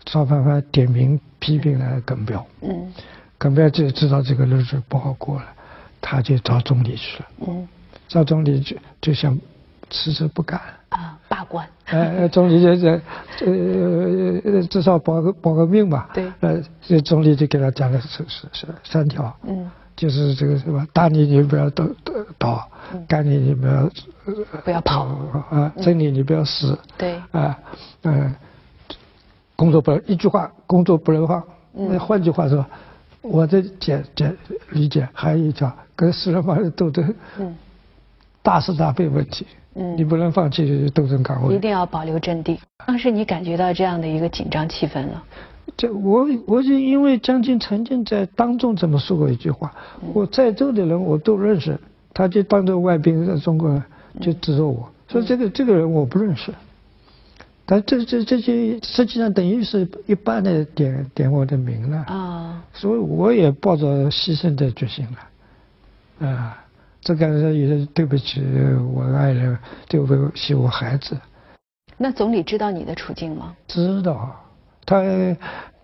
[0.05, 2.43] 赵凡凡点名批评了耿彪。
[2.61, 2.91] 嗯。
[3.37, 5.45] 耿彪就知道这个日子不好过了，
[6.01, 7.25] 他就找总理去了。
[7.47, 7.67] 嗯。
[8.07, 9.39] 找总理就就想
[9.91, 10.59] 辞职不干。
[10.89, 11.63] 啊，罢官。
[11.85, 12.99] 呃，总理就这
[13.45, 16.09] 呃至少保个保个命吧。
[16.11, 16.25] 对。
[16.39, 19.31] 呃，这总理就给他讲了是是是三条。
[19.43, 19.69] 嗯。
[19.95, 22.69] 就是这个什么，大逆你不要倒倒倒，
[23.07, 23.89] 干你你不要
[24.63, 25.05] 不要跑。
[25.49, 26.77] 啊，真理你不要死。
[26.97, 27.15] 对。
[27.31, 27.57] 啊，
[28.03, 28.33] 嗯，
[29.55, 31.43] 工作不能一句话，工作不能放。
[31.73, 32.65] 那换句话说，
[33.21, 34.35] 我的解解
[34.71, 37.55] 理解还有一条，跟四人帮的斗争，嗯。
[38.41, 39.97] 大是大非问题，嗯。
[39.97, 42.59] 你不能放弃斗争岗位，一定要保留阵地。
[42.85, 45.23] 当时你感觉到这样的一个紧张气氛了？
[45.77, 49.71] 这我我就因为将军曾经在当众这么说过一句话，
[50.13, 51.79] 我在座的人我都认识，
[52.13, 53.81] 他就当着外宾在中国
[54.19, 56.53] 就指着我说这个这个人我不认识，
[57.65, 65.07] 但这这这些实际上等于是一般的点点我的名了啊，所以我也抱着牺牲的决心
[66.19, 66.63] 了，啊，
[67.01, 68.41] 这感觉也是对不起
[68.93, 71.17] 我爱人，对不起我孩子。
[71.97, 73.55] 那总理知道你的处境吗？
[73.67, 74.35] 知道。
[74.85, 75.03] 他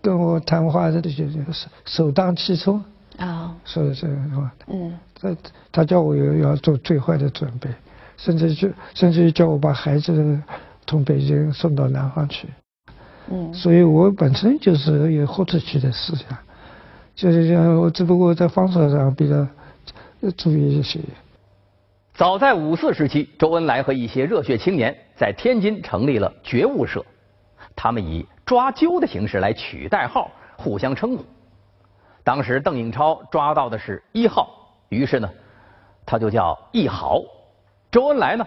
[0.02, 2.84] 跟我谈话的就就是首当其冲
[3.18, 5.38] 啊，说的这个话，嗯，他
[5.72, 7.70] 他叫我要要做最坏的准备，
[8.18, 10.42] 甚至就甚至于叫我把孩子
[10.86, 12.48] 从北京送到南方去，
[13.32, 16.38] 嗯，所以我本身就是有豁出去的思想，
[17.16, 19.48] 就是讲我只不过在方式上比较
[20.38, 21.00] 注意一些。
[22.14, 27.06] 早在五四时期，周恩来和一些热血青年在天津成立了觉悟社，
[27.76, 31.26] 他们以抓阄的形式来取代号，互相称呼。
[32.26, 34.50] 当时邓颖超抓到的是一号，
[34.90, 35.30] 于是呢，
[36.08, 37.22] 他就叫一豪。
[37.92, 38.44] 周恩来呢，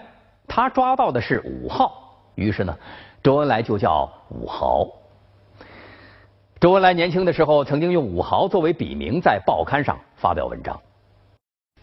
[0.49, 2.77] 他抓到的是五号，于是呢，
[3.23, 4.85] 周恩来就叫五豪。
[6.59, 10.77] 周恩来年轻的时候曾经用五豪作为笔名在报刊上发表文章。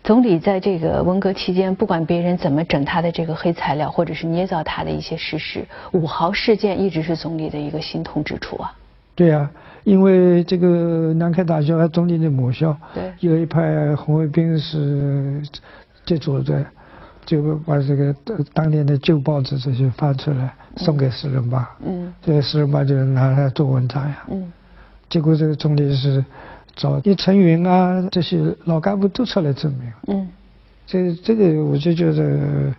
[0.04, 8.76] 总理在这个文革期间，不管别人怎么整他的这个黑材料，或者是捏造他的一些事实，五豪事件一直是总理的一个心痛之处啊。
[9.16, 9.50] 对呀，
[9.86, 15.42] 因为这个南开大学总理的母校，对，有一派红卫兵是
[16.06, 16.66] 接触的，
[17.26, 18.14] 就把这个
[18.54, 24.52] 当年的旧报纸这些发出来，送给四人帮，嗯，这四人帮就拿来做文章呀，嗯，
[25.08, 26.22] 结果这个总理是。
[26.78, 29.90] 找叶陈云啊，这些老干部都出来证明。
[30.08, 30.28] 嗯，
[30.86, 32.76] 这这个我就觉得，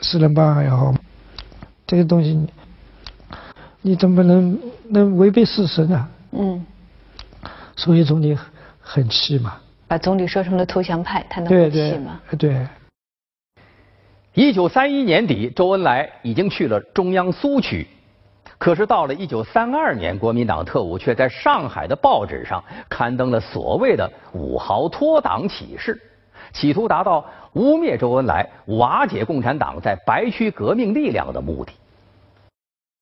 [0.00, 0.94] 四人帮也好，
[1.88, 2.46] 这个东西，
[3.82, 4.56] 你怎么能
[4.88, 6.06] 能违背事实呢？
[6.38, 6.66] 嗯，
[7.76, 8.36] 所以总理
[8.80, 9.56] 很气嘛。
[9.88, 12.20] 把总理说成了投降派，他能不气吗？
[12.38, 12.66] 对。
[14.34, 17.86] 一九三一年底，周恩来已经去了中央苏区。
[18.58, 26.00] 可是到了一九三二年，国民党特务却在上海的报纸上刊登了所谓的“五豪脱党启事”，
[26.52, 31.72] 企图达到污蔑周恩来、瓦解共产党在白区革命力量的目的。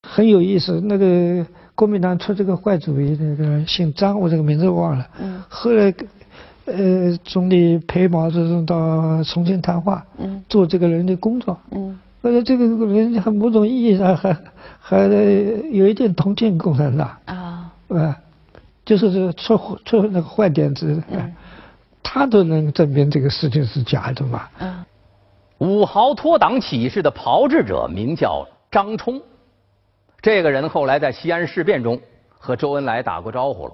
[0.07, 1.45] 很有意思，那个
[1.75, 5.07] 国民党出这个坏主意，那个姓张，我这个名字忘了。
[5.19, 5.43] 嗯。
[5.49, 5.93] 后来，
[6.65, 11.99] 呃，总理陪毛泽东到重庆谈话，嗯，做这个人的工作，嗯。
[12.21, 14.35] 而且这个人还某种意义上还
[14.79, 18.17] 还有一点同情共产党啊，啊，
[18.83, 21.03] 就是这出出那个坏点子，
[22.01, 24.47] 他都能证明这个事情是假的嘛。
[24.59, 24.83] 嗯，
[25.59, 29.21] 五豪脱党起事的炮制者名叫张冲，
[30.25, 32.01] 这个人后来在西安事变中
[32.39, 33.73] 和周恩来打过招呼了。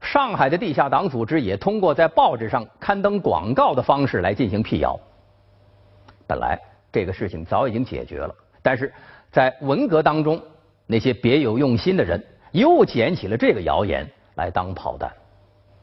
[0.00, 4.96] 上海的地下党组织也通过在报纸上刊登广告的方式来进行辟谣。
[6.28, 6.56] 本来。
[6.92, 8.92] 这个事情早已经解决了，但是
[9.30, 10.38] 在文革当中，
[10.86, 15.10] 那些别有用心的人又捡起了这个谣言来当炮弹。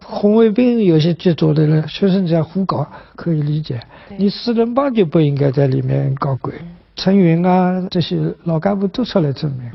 [0.03, 3.81] 红卫兵有些执着的人，学生在胡搞可以理解，
[4.19, 6.53] 你四人帮就不应该在里面搞鬼。
[6.99, 9.71] 陈云啊，这些老干部都出来证明。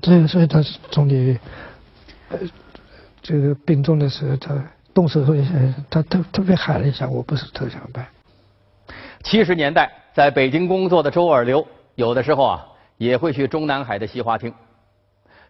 [0.00, 1.38] 这所以他是总理，
[2.30, 2.38] 呃，
[3.20, 5.50] 这个病重的时候，他动手术一下，
[5.90, 8.08] 他特特别喊了一下：“我不是投降派。”
[9.22, 14.54] 七十年代在北京工作的周尔流，有的时候啊也会去中南海的西花厅。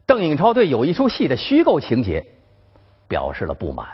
[0.07, 2.27] 邓颖超对有一出戏的虚构情节
[3.07, 3.87] 表示了不满。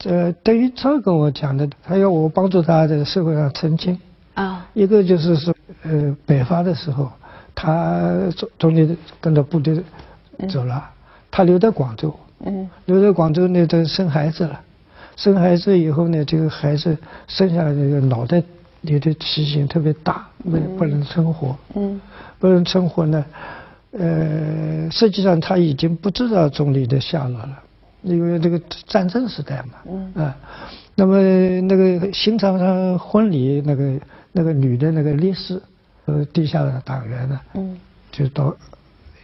[0.00, 4.00] 这邓颖超跟我讲的，他要我帮助他在社会上澄清。
[4.36, 4.64] 啊。
[4.72, 7.10] 一个就是说，呃，北伐的时候，
[7.52, 9.82] 他中中间跟着部队
[10.48, 10.88] 走了，
[11.30, 12.14] 他留在广州。
[12.44, 12.70] 嗯。
[12.84, 14.60] 留在广州呢，都生孩子了。
[15.16, 16.96] 生孩子以后呢，这个孩子
[17.26, 18.42] 生下来这个脑袋。
[18.82, 21.56] 你的畸形特别大，不不能存活。
[21.74, 22.00] 嗯，
[22.38, 23.24] 不能存活呢。
[23.90, 27.58] 呃，实际上他已经不知道总理的下落了，
[28.02, 29.78] 因为这个战争时代嘛。
[29.90, 30.12] 嗯。
[30.14, 30.36] 啊，
[30.94, 31.18] 那么
[31.62, 33.98] 那个新场上婚礼，那个
[34.36, 35.62] 那个女的那个烈士，
[36.04, 37.80] 呃，地下的党员呢，嗯，
[38.12, 38.54] 就到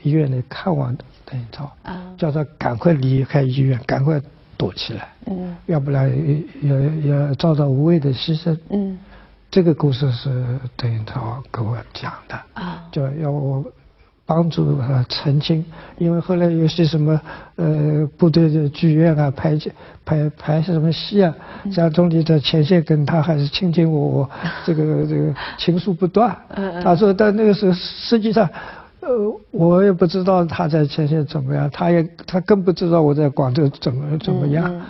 [0.03, 0.97] 医院里看望
[1.27, 4.19] 邓颖超，啊，叫他赶快离开医院，赶快
[4.57, 6.11] 躲起来，嗯，要不然
[6.63, 8.99] 要要遭到无谓的牺牲，嗯。
[9.51, 13.63] 这个故事是邓颖超跟我讲的，啊，就要我
[14.25, 15.65] 帮助他澄清，
[15.99, 17.21] 因为后来有些什么
[17.57, 19.59] 呃部队的剧院啊拍
[20.05, 21.35] 拍拍什么戏啊，
[21.71, 24.31] 像总理在前线跟他还是卿卿我我，
[24.65, 26.35] 这个这个情愫不断。
[26.83, 28.49] 他说但那个时候实际上，
[29.01, 29.09] 呃
[29.51, 34.81] 我也不知道他在前线怎么样，他也他更不知道我在广州怎么怎么样。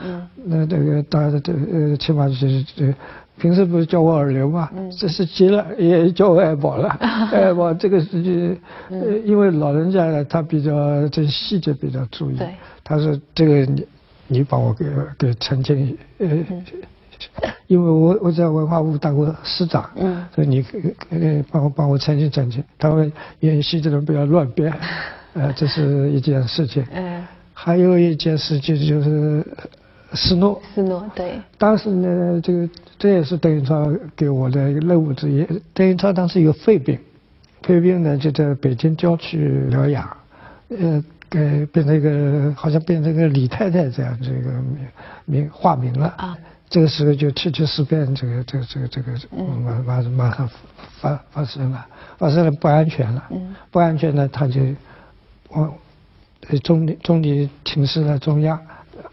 [0.45, 2.95] 那这个当然这呃起码就是这。
[3.39, 6.89] 平时不是叫我二流嘛，这是急了也叫我爱宝了，
[7.33, 8.57] 爱宝这个事情，
[8.91, 12.37] 呃，因为老人家呢，他比较这细节比较注意，
[12.85, 13.87] 他说这个你
[14.29, 14.85] 你帮我给
[15.19, 16.29] 给澄清，呃，
[17.67, 19.91] 因为我我在文化部当过司长，
[20.35, 20.65] 所以你
[21.11, 24.73] 呃帮我帮我澄清澄清，他们演戏的人不要乱编，
[25.35, 27.25] 呃，这是一件事情，嗯。
[27.55, 29.45] 还有一件事情就是。
[30.15, 31.41] 斯诺，斯诺对。
[31.57, 35.47] 当时呢，这个这也是邓颖超给我的一个任务之一。
[35.73, 36.99] 邓颖超当时有肺病，
[37.63, 40.17] 肺病呢就在北京郊区疗养，
[40.69, 44.87] 呃，给变成一个好像变成一个李太太这样这个名
[45.25, 46.09] 名化名了。
[46.17, 46.37] 啊。
[46.69, 50.49] 这个时候就七七事变，这个这个这个这个马马马上
[51.01, 53.25] 发发生了，发生了不安全了。
[53.31, 53.55] 嗯。
[53.71, 54.61] 不安全呢，他就
[55.51, 55.73] 往
[56.63, 58.59] 总理总理请示了中央，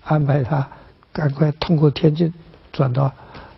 [0.03, 0.67] 安排他。
[1.11, 2.33] 赶快通过天津
[2.71, 3.11] 转到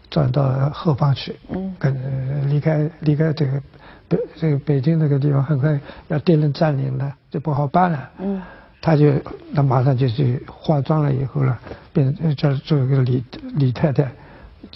[0.10, 3.62] 转到后方去，嗯，跟离开离开这个
[4.08, 5.80] 北这个北京那个地方，很快
[6.10, 8.10] 要敌人占领了，就不好办了。
[8.20, 8.41] 嗯，
[8.82, 9.14] 他就
[9.52, 11.58] 那马上就去化妆了以后了，
[11.93, 13.24] 变叫做一个李
[13.56, 14.04] 李太太，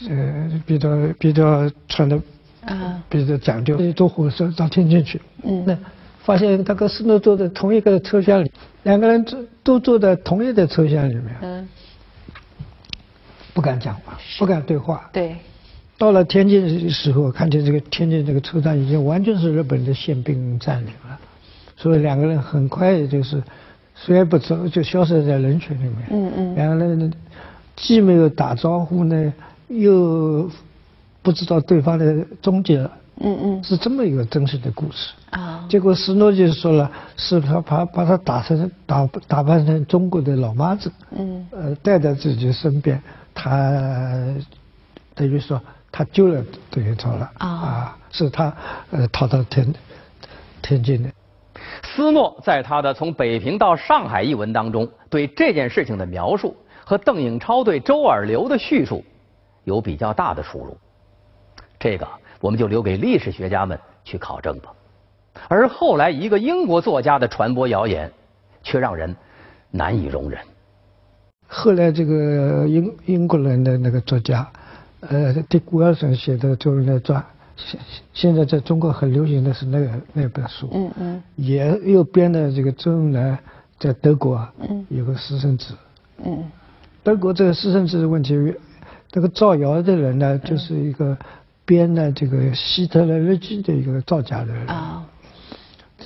[0.09, 2.17] 呃，比较比较穿的，
[2.65, 5.21] 啊，比较讲究，坐火车到天津去。
[5.43, 5.77] 嗯，那
[6.19, 8.51] 发现他跟斯诺坐在同一个车厢里，
[8.83, 11.35] 两个人坐都坐在同一个车厢里面。
[11.41, 11.67] 嗯。
[13.55, 15.09] 不敢讲话，不敢对话。
[15.13, 15.35] 对。
[15.97, 21.17] 到了天津的时候，看见这个天津这个车站已经完全是日本的宪兵占领了，
[21.77, 23.41] 所以两个人很快就是
[23.95, 25.95] 虽然不走，就消失在人群里面。
[26.11, 26.55] 嗯嗯。
[26.55, 27.13] 两个人
[27.77, 29.33] 既没有打招呼呢，
[29.69, 30.51] 又
[31.21, 32.91] 不知道对方的踪迹了。
[33.21, 33.63] 嗯嗯。
[33.63, 35.13] 是这么一个真实的故事。
[35.29, 35.65] 啊。
[35.69, 40.91] 结果斯诺就说了，是他把把他打成打打扮成中国的老妈子。
[41.17, 41.47] 嗯。
[41.51, 43.01] 呃，带在自己身边，
[43.35, 44.33] 他
[45.13, 45.61] 等于说。
[45.97, 47.97] 他救了邓元超了啊！
[48.11, 48.53] 是他
[48.91, 49.73] 呃逃到天
[50.61, 51.09] 天津的。
[51.83, 59.05] 斯诺在他的《从北平到上海》一文当中，对这件事情的描述和邓颖超对周尔流的叙述
[59.63, 60.77] 有比较大的出入。
[61.79, 62.05] 这个
[62.41, 64.73] 我们就留给历史学家们去考证吧。
[65.47, 68.11] 而后来一个英国作家的传播谣言，
[68.63, 69.15] 却让人
[69.71, 70.41] 难以容忍。
[71.57, 74.45] 后来这个英英国人的那个作家。
[75.07, 77.21] 呃，狄古尔森写的《周恩来传》，
[77.55, 77.79] 现
[78.11, 83.39] 现在在中国很流行的是那个那本书，嗯嗯，也又编的这个周恩来
[83.79, 85.75] 在德国啊，嗯，有个私生子，
[86.25, 86.43] 嗯，
[87.03, 88.33] 德国这个私生子的问题，
[89.11, 91.15] 这个造谣的人呢，就是一个
[91.65, 94.65] 编的这个希特勒日记的一个造假的人。
[94.65, 95.05] 啊，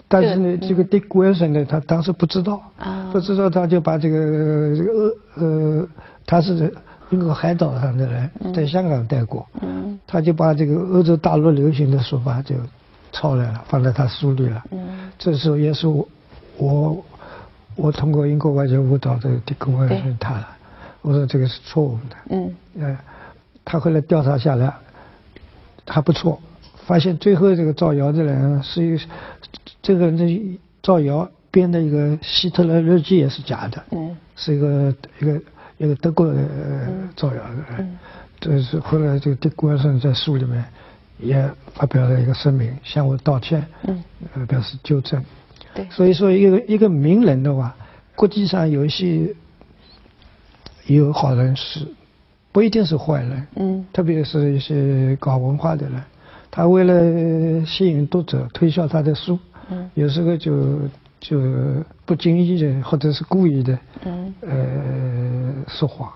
[0.07, 4.91] 但是呢，这个狄古尔森呢，他当时不知道，啊，不知道他就把这个这个
[5.35, 5.87] 呃呃，
[6.25, 6.73] 他是。
[7.11, 12.53] 英国海岛上的人在香港待过，嗯他就把这个欧洲大陆流行的说法就
[13.11, 14.61] 抄来了，放在他书里了。
[14.69, 16.07] 嗯这时候也是我
[16.57, 17.05] 我
[17.75, 20.47] 我通过英国外交舞蹈的提供问他了，
[21.01, 22.15] 我说这个是错误的。
[22.29, 22.95] 嗯，呃，
[23.65, 24.71] 他后来调查下来
[25.87, 26.39] 还不错，
[26.85, 29.03] 发现最后这个造谣的人是一个
[29.81, 33.83] 这个人造谣编的一个希特勒日记也是假的，
[34.35, 35.41] 是一个一个。
[35.81, 36.35] 一个德国的
[37.15, 37.87] 造谣的，
[38.37, 40.61] 这是后来这个德国人在书里面
[41.19, 43.65] 也发表了一个声明，向我道歉，
[44.33, 45.23] 呃，表示纠正。
[45.73, 47.73] 对，所以说一个一个名人的话，
[48.13, 49.33] 国际上有一些
[50.87, 51.87] 有好人是
[52.51, 56.03] 不一定是坏人，嗯，特别是一些搞文化的人，
[56.51, 59.37] 他为了吸引读者，推销他的书，
[59.69, 60.79] 嗯，有时候就。
[61.21, 61.37] 就
[62.05, 66.09] 不经意的，或者是故意的，嗯，呃，说谎。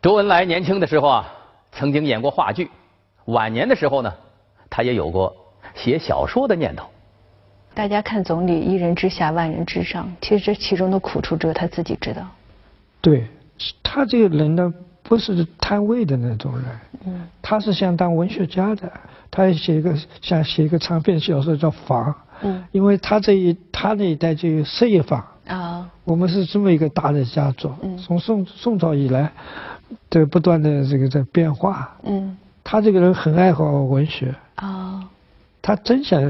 [0.00, 1.28] 周恩来年轻的时候啊，
[1.72, 2.68] 曾经演过话剧；
[3.24, 4.14] 晚年的时候呢，
[4.70, 5.34] 他也有过
[5.74, 6.86] 写小说的念头。
[7.74, 12.22] 大家看总理一人之下万人之上，其实这其中的苦处只有他自己知道。
[13.00, 13.26] 对，
[13.82, 14.72] 他这个人呢，
[15.12, 16.64] 不是贪位的那种人，
[17.04, 18.90] 嗯，他是想当文学家的，
[19.30, 22.10] 他写一个想写一个长篇小说叫《房》。
[22.40, 29.30] 嗯，因为他这一他那一代就有事业房啊，我们是这么一个大的家族，嗯，从宋宋朝以来，
[30.08, 32.34] 在不断的这个在变化，嗯，
[32.64, 34.34] 他这个人很爱好文学。
[34.54, 35.04] 啊，
[35.60, 36.22] 他真想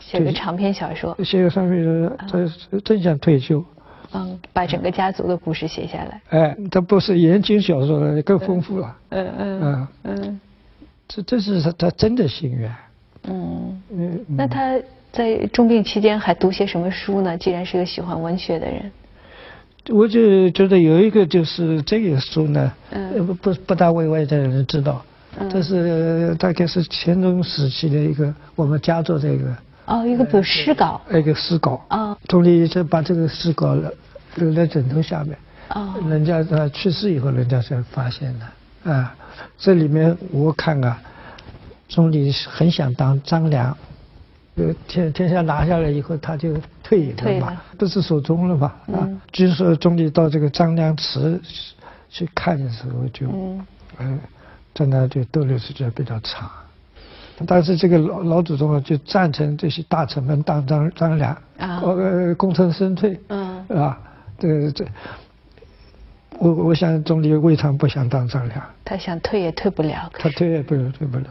[0.00, 3.64] 写个长篇小说，写个长篇小说，他真想退休，
[4.12, 10.40] 嗯，把整个家族的故事写下来，哎，他不是言情小说了，更丰富了，嗯嗯嗯，
[11.08, 12.74] 这这是他他真的心愿，
[13.28, 14.78] 嗯嗯，那他。
[15.12, 17.38] 在重病期间还读些什么书呢？
[17.38, 18.92] 既然是个喜欢文学的人，
[19.88, 22.70] 我就觉得有一个就是这个书呢，
[23.26, 25.02] 不不不大为外在人知道，
[25.48, 29.56] 这是大概是乾隆时期的一个我们家族这个
[29.86, 31.84] 哦，一个本诗稿，一个诗稿。
[31.88, 33.76] 啊，总理就把这个诗稿
[34.34, 35.38] 留在枕头下面。
[35.68, 38.92] 啊，人家他去世以后，人家才发现的。
[38.92, 39.14] 啊，
[39.56, 41.00] 这里面我看啊，
[41.88, 43.76] 总理很想当张良。
[44.56, 48.72] 呃，天天下拿下来以后，他就退隐了嘛，不是所终了嘛？
[48.92, 51.40] 啊，据说总理到这个张良祠
[52.08, 53.26] 去看的时候，就
[53.98, 54.18] 嗯，
[54.74, 56.50] 在那就逗留时间比较长。
[57.44, 63.98] 但是这个老老祖宗啊就赞成这些大臣们当张张良，啊，呃，功成身退，嗯，啊，
[64.38, 64.86] 这这，
[66.38, 68.62] 我我想总理未尝不想当张良。
[68.84, 70.10] 他想退也退不了。
[70.14, 71.26] 他退也不了，退不了。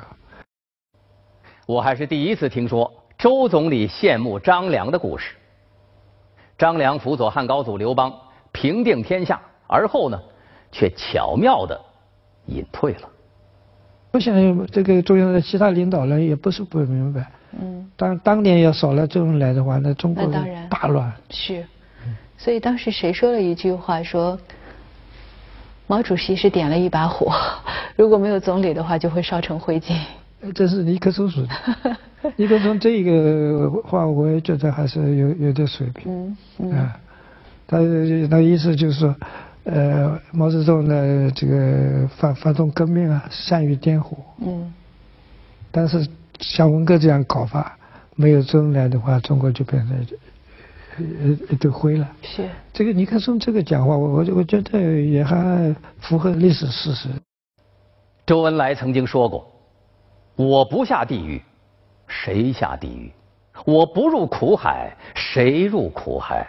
[1.65, 2.91] 我还是第一次听说。
[3.17, 5.35] 周总理羡慕张良的故事。
[6.57, 8.13] 张良辅佐汉高祖刘邦
[8.51, 10.19] 平定天下，而后呢，
[10.69, 11.79] 却巧妙的
[12.47, 13.09] 隐退了。
[14.15, 17.29] 我想这个中央的其他领导人也不是不明白。
[17.59, 17.85] 嗯。
[17.97, 20.25] 当当年要少了周恩来的话，那中国
[20.69, 21.11] 大乱。
[21.29, 21.65] 是。
[22.37, 24.39] 所以当时谁说了一句话说
[25.87, 27.29] ：“毛主席是点了一把火，
[27.97, 29.97] 如果没有总理的话，就会烧成灰烬。
[30.53, 31.97] 这是尼克松说的。
[32.37, 36.03] 尼克松这个话，我也觉得还是有有点水平。
[36.07, 36.89] 嗯嗯。
[37.67, 37.79] 他
[38.29, 39.13] 那意思就是说，
[39.65, 44.15] 呃，毛泽东呢，这个发发动革命啊，善于点火。
[44.39, 44.73] 嗯。
[45.71, 46.07] 但是
[46.39, 47.77] 像文革这样搞法，
[48.15, 50.07] 没有周恩来的话，中国就变成
[50.97, 51.03] 呃
[51.49, 52.07] 一堆灰了。
[52.21, 52.47] 是。
[52.71, 57.09] 这个尼克松这个讲话，我我我觉得也还符合历史事实。
[58.25, 59.51] 周恩来曾经说过
[60.37, 61.41] ：“我不下地狱，
[62.07, 63.11] 谁下地狱？
[63.65, 66.47] 我不入苦海，谁入苦海？”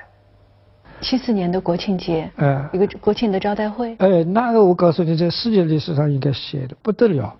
[1.01, 7.34] 七四年的国庆节，嗯，一个国庆的招待会，哎，那个我告诉你，在世界历史上应该写的不得了，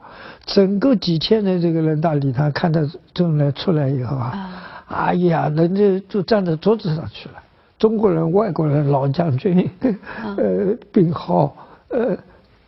[0.45, 2.81] 整个几千人这个人大礼堂，看到
[3.15, 4.51] 周恩来出来以后啊，
[4.89, 7.35] 哎呀，人家就站在桌子上去了，
[7.79, 9.71] 中国人、外国人、老将军，
[10.37, 11.57] 呃，病号，
[11.89, 12.17] 呃，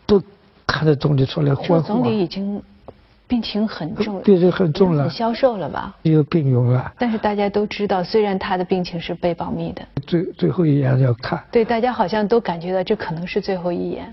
[0.06, 0.22] 都
[0.66, 1.86] 看着总理出来欢呼。
[1.86, 2.62] 总理已经。
[3.28, 5.94] 病情很重， 病情很重了，消瘦了吧？
[6.02, 6.90] 有病勇了。
[6.98, 11.38] 但是大家都知道，虽然他的病情是被保密的，最最后一眼要看。
[11.52, 14.12] 对，大家好像都感觉到这可能是最后一眼。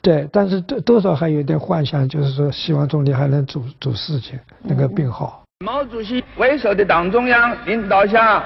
[0.00, 5.42] 对，但是多多少还有点幻想，就是说希望总理还能做做事情，那个病好。
[5.64, 8.42] 毛主席为首的党中央领导下，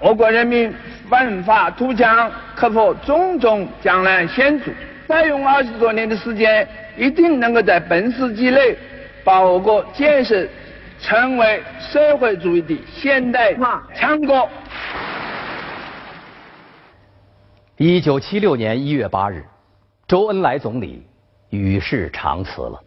[0.00, 0.72] 我国人民
[1.08, 4.70] 奋发图强，克服种种艰难险阻，
[5.06, 6.66] 再用二十多年的时间，
[6.98, 8.76] 一定能够在本世纪内。
[9.24, 10.46] 把我国建设
[11.00, 14.48] 成为社会主义的现代化强国。
[17.76, 19.44] 一九七六年一月八日，
[20.06, 21.04] 周恩来总理
[21.48, 22.80] 与世长辞了。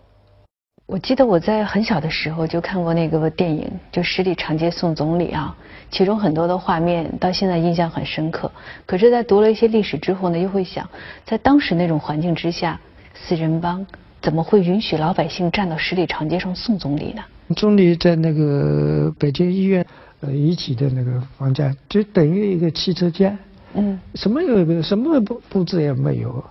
[0.86, 5.54] 我记得我在很小的时候就看过那个电影，就十里长街送总理啊，
[5.92, 8.50] 其中很多的画面到现在印象很深刻。
[8.86, 10.90] 可是，在读了一些历史之后呢，又会想，
[11.26, 12.80] 在当时那种环境之下，
[13.14, 13.86] 四人帮。
[14.28, 17.24] 怎么会允许老百姓站到十里长街上送总理呢？
[17.56, 19.86] 总理在那个北京医院
[20.20, 23.40] 呃遗体的那个房间，就等于一个汽车间，
[23.74, 26.44] 嗯，什么有什么布布置也没有，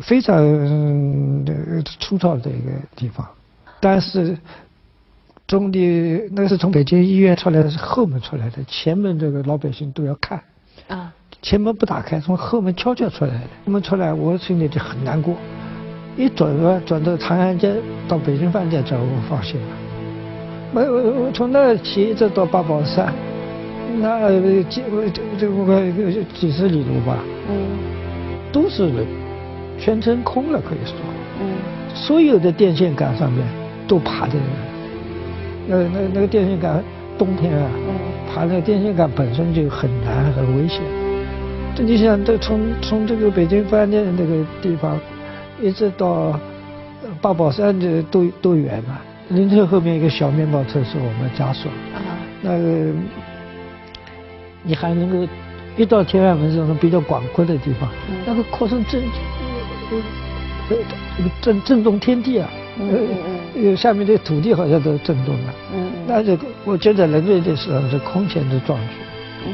[0.00, 0.34] 非常
[1.98, 3.28] 粗糙的一个地方。
[3.80, 4.34] 但是
[5.46, 10.42] 总理那是从北京医院出来的是后门出来的，前门这个老百姓都要看，
[10.88, 11.12] 啊，
[11.42, 13.40] 前门不打开，从后门悄悄出来的。
[13.66, 15.36] 后门出来，我心里就很难过。
[16.16, 17.72] 一转啊，转到长安街
[18.08, 19.66] 到北京饭店，这我放心了。
[20.72, 23.12] 没有，从那起一直到八宝山，
[24.00, 24.28] 那
[24.64, 24.82] 几
[25.12, 25.80] 这这个
[26.34, 27.16] 几十里路吧，
[27.48, 27.54] 嗯，
[28.52, 29.06] 都是人，
[29.78, 30.94] 全程空了可以说，
[31.40, 31.46] 嗯，
[31.94, 33.44] 所有的电线杆上面
[33.88, 34.44] 都爬着人，
[35.66, 36.82] 那那那个电线杆
[37.16, 37.70] 冬天啊，
[38.32, 40.82] 爬那个电线杆本身就很难很危险。
[41.74, 44.98] 这你想，这从从这个北京饭店那个地方。
[45.62, 46.38] 一直到
[47.20, 51.68] 八宝山的都都远嘛，林村后面一个小面包车是我们家属，
[52.42, 52.92] 那个
[54.62, 55.32] 你还能够
[55.76, 57.88] 一到天安门这种比较广阔的地方，
[58.26, 59.02] 那个哭声震，
[60.70, 60.76] 呃，
[61.40, 62.48] 震震动天地啊，
[63.54, 68.94] 呃，下面的土地好像都震动了，嗯那这个我觉得人类的时候是空前的壮举。
[69.46, 69.52] 嗯，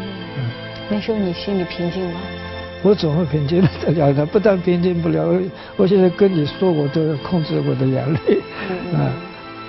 [0.90, 2.20] 那时候你心里平静吗？
[2.87, 4.24] 我怎么平静得了呢？
[4.24, 5.43] 不但平静不了，
[5.76, 8.39] 我现在跟你说，我都控制我的眼泪
[8.95, 9.12] 啊，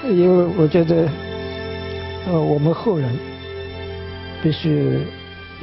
[0.03, 1.09] 因为我觉得，
[2.27, 3.09] 呃，我们后人
[4.43, 4.99] 必须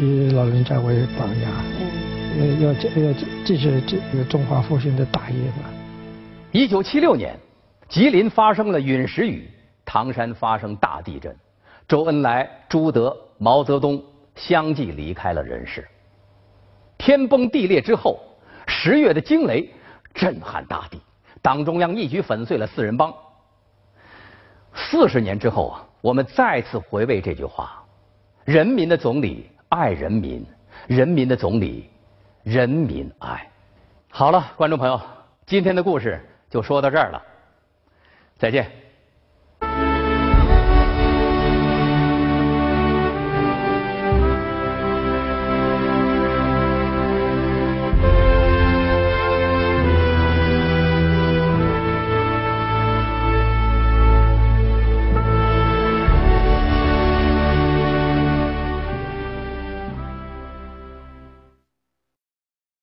[0.01, 1.53] 以老人家为榜样，
[2.41, 3.13] 嗯，要要
[3.45, 5.71] 继续这个中华复兴的大业嘛。
[6.51, 7.39] 一九七六年，
[7.89, 9.49] 吉林发生了陨石雨，
[9.85, 11.33] 唐山发生大地震，
[11.87, 14.03] 周恩来、朱德、毛泽东
[14.35, 15.87] 相继离开了人世。
[16.99, 18.21] 天崩地裂之后，
[18.67, 19.69] 十月的惊雷
[20.15, 21.01] 震撼大地，
[21.43, 23.13] 党中央一举粉碎了四人帮。
[24.75, 27.85] 四十年之后啊，我们再次回味这句话：
[28.45, 30.45] 人民的总理爱人民，
[30.87, 31.91] 人民的总理
[32.43, 33.49] 人民爱。
[34.09, 35.01] 好了，观众朋友，
[35.47, 37.23] 今天的故事就说到这儿了，
[38.39, 38.84] 再见。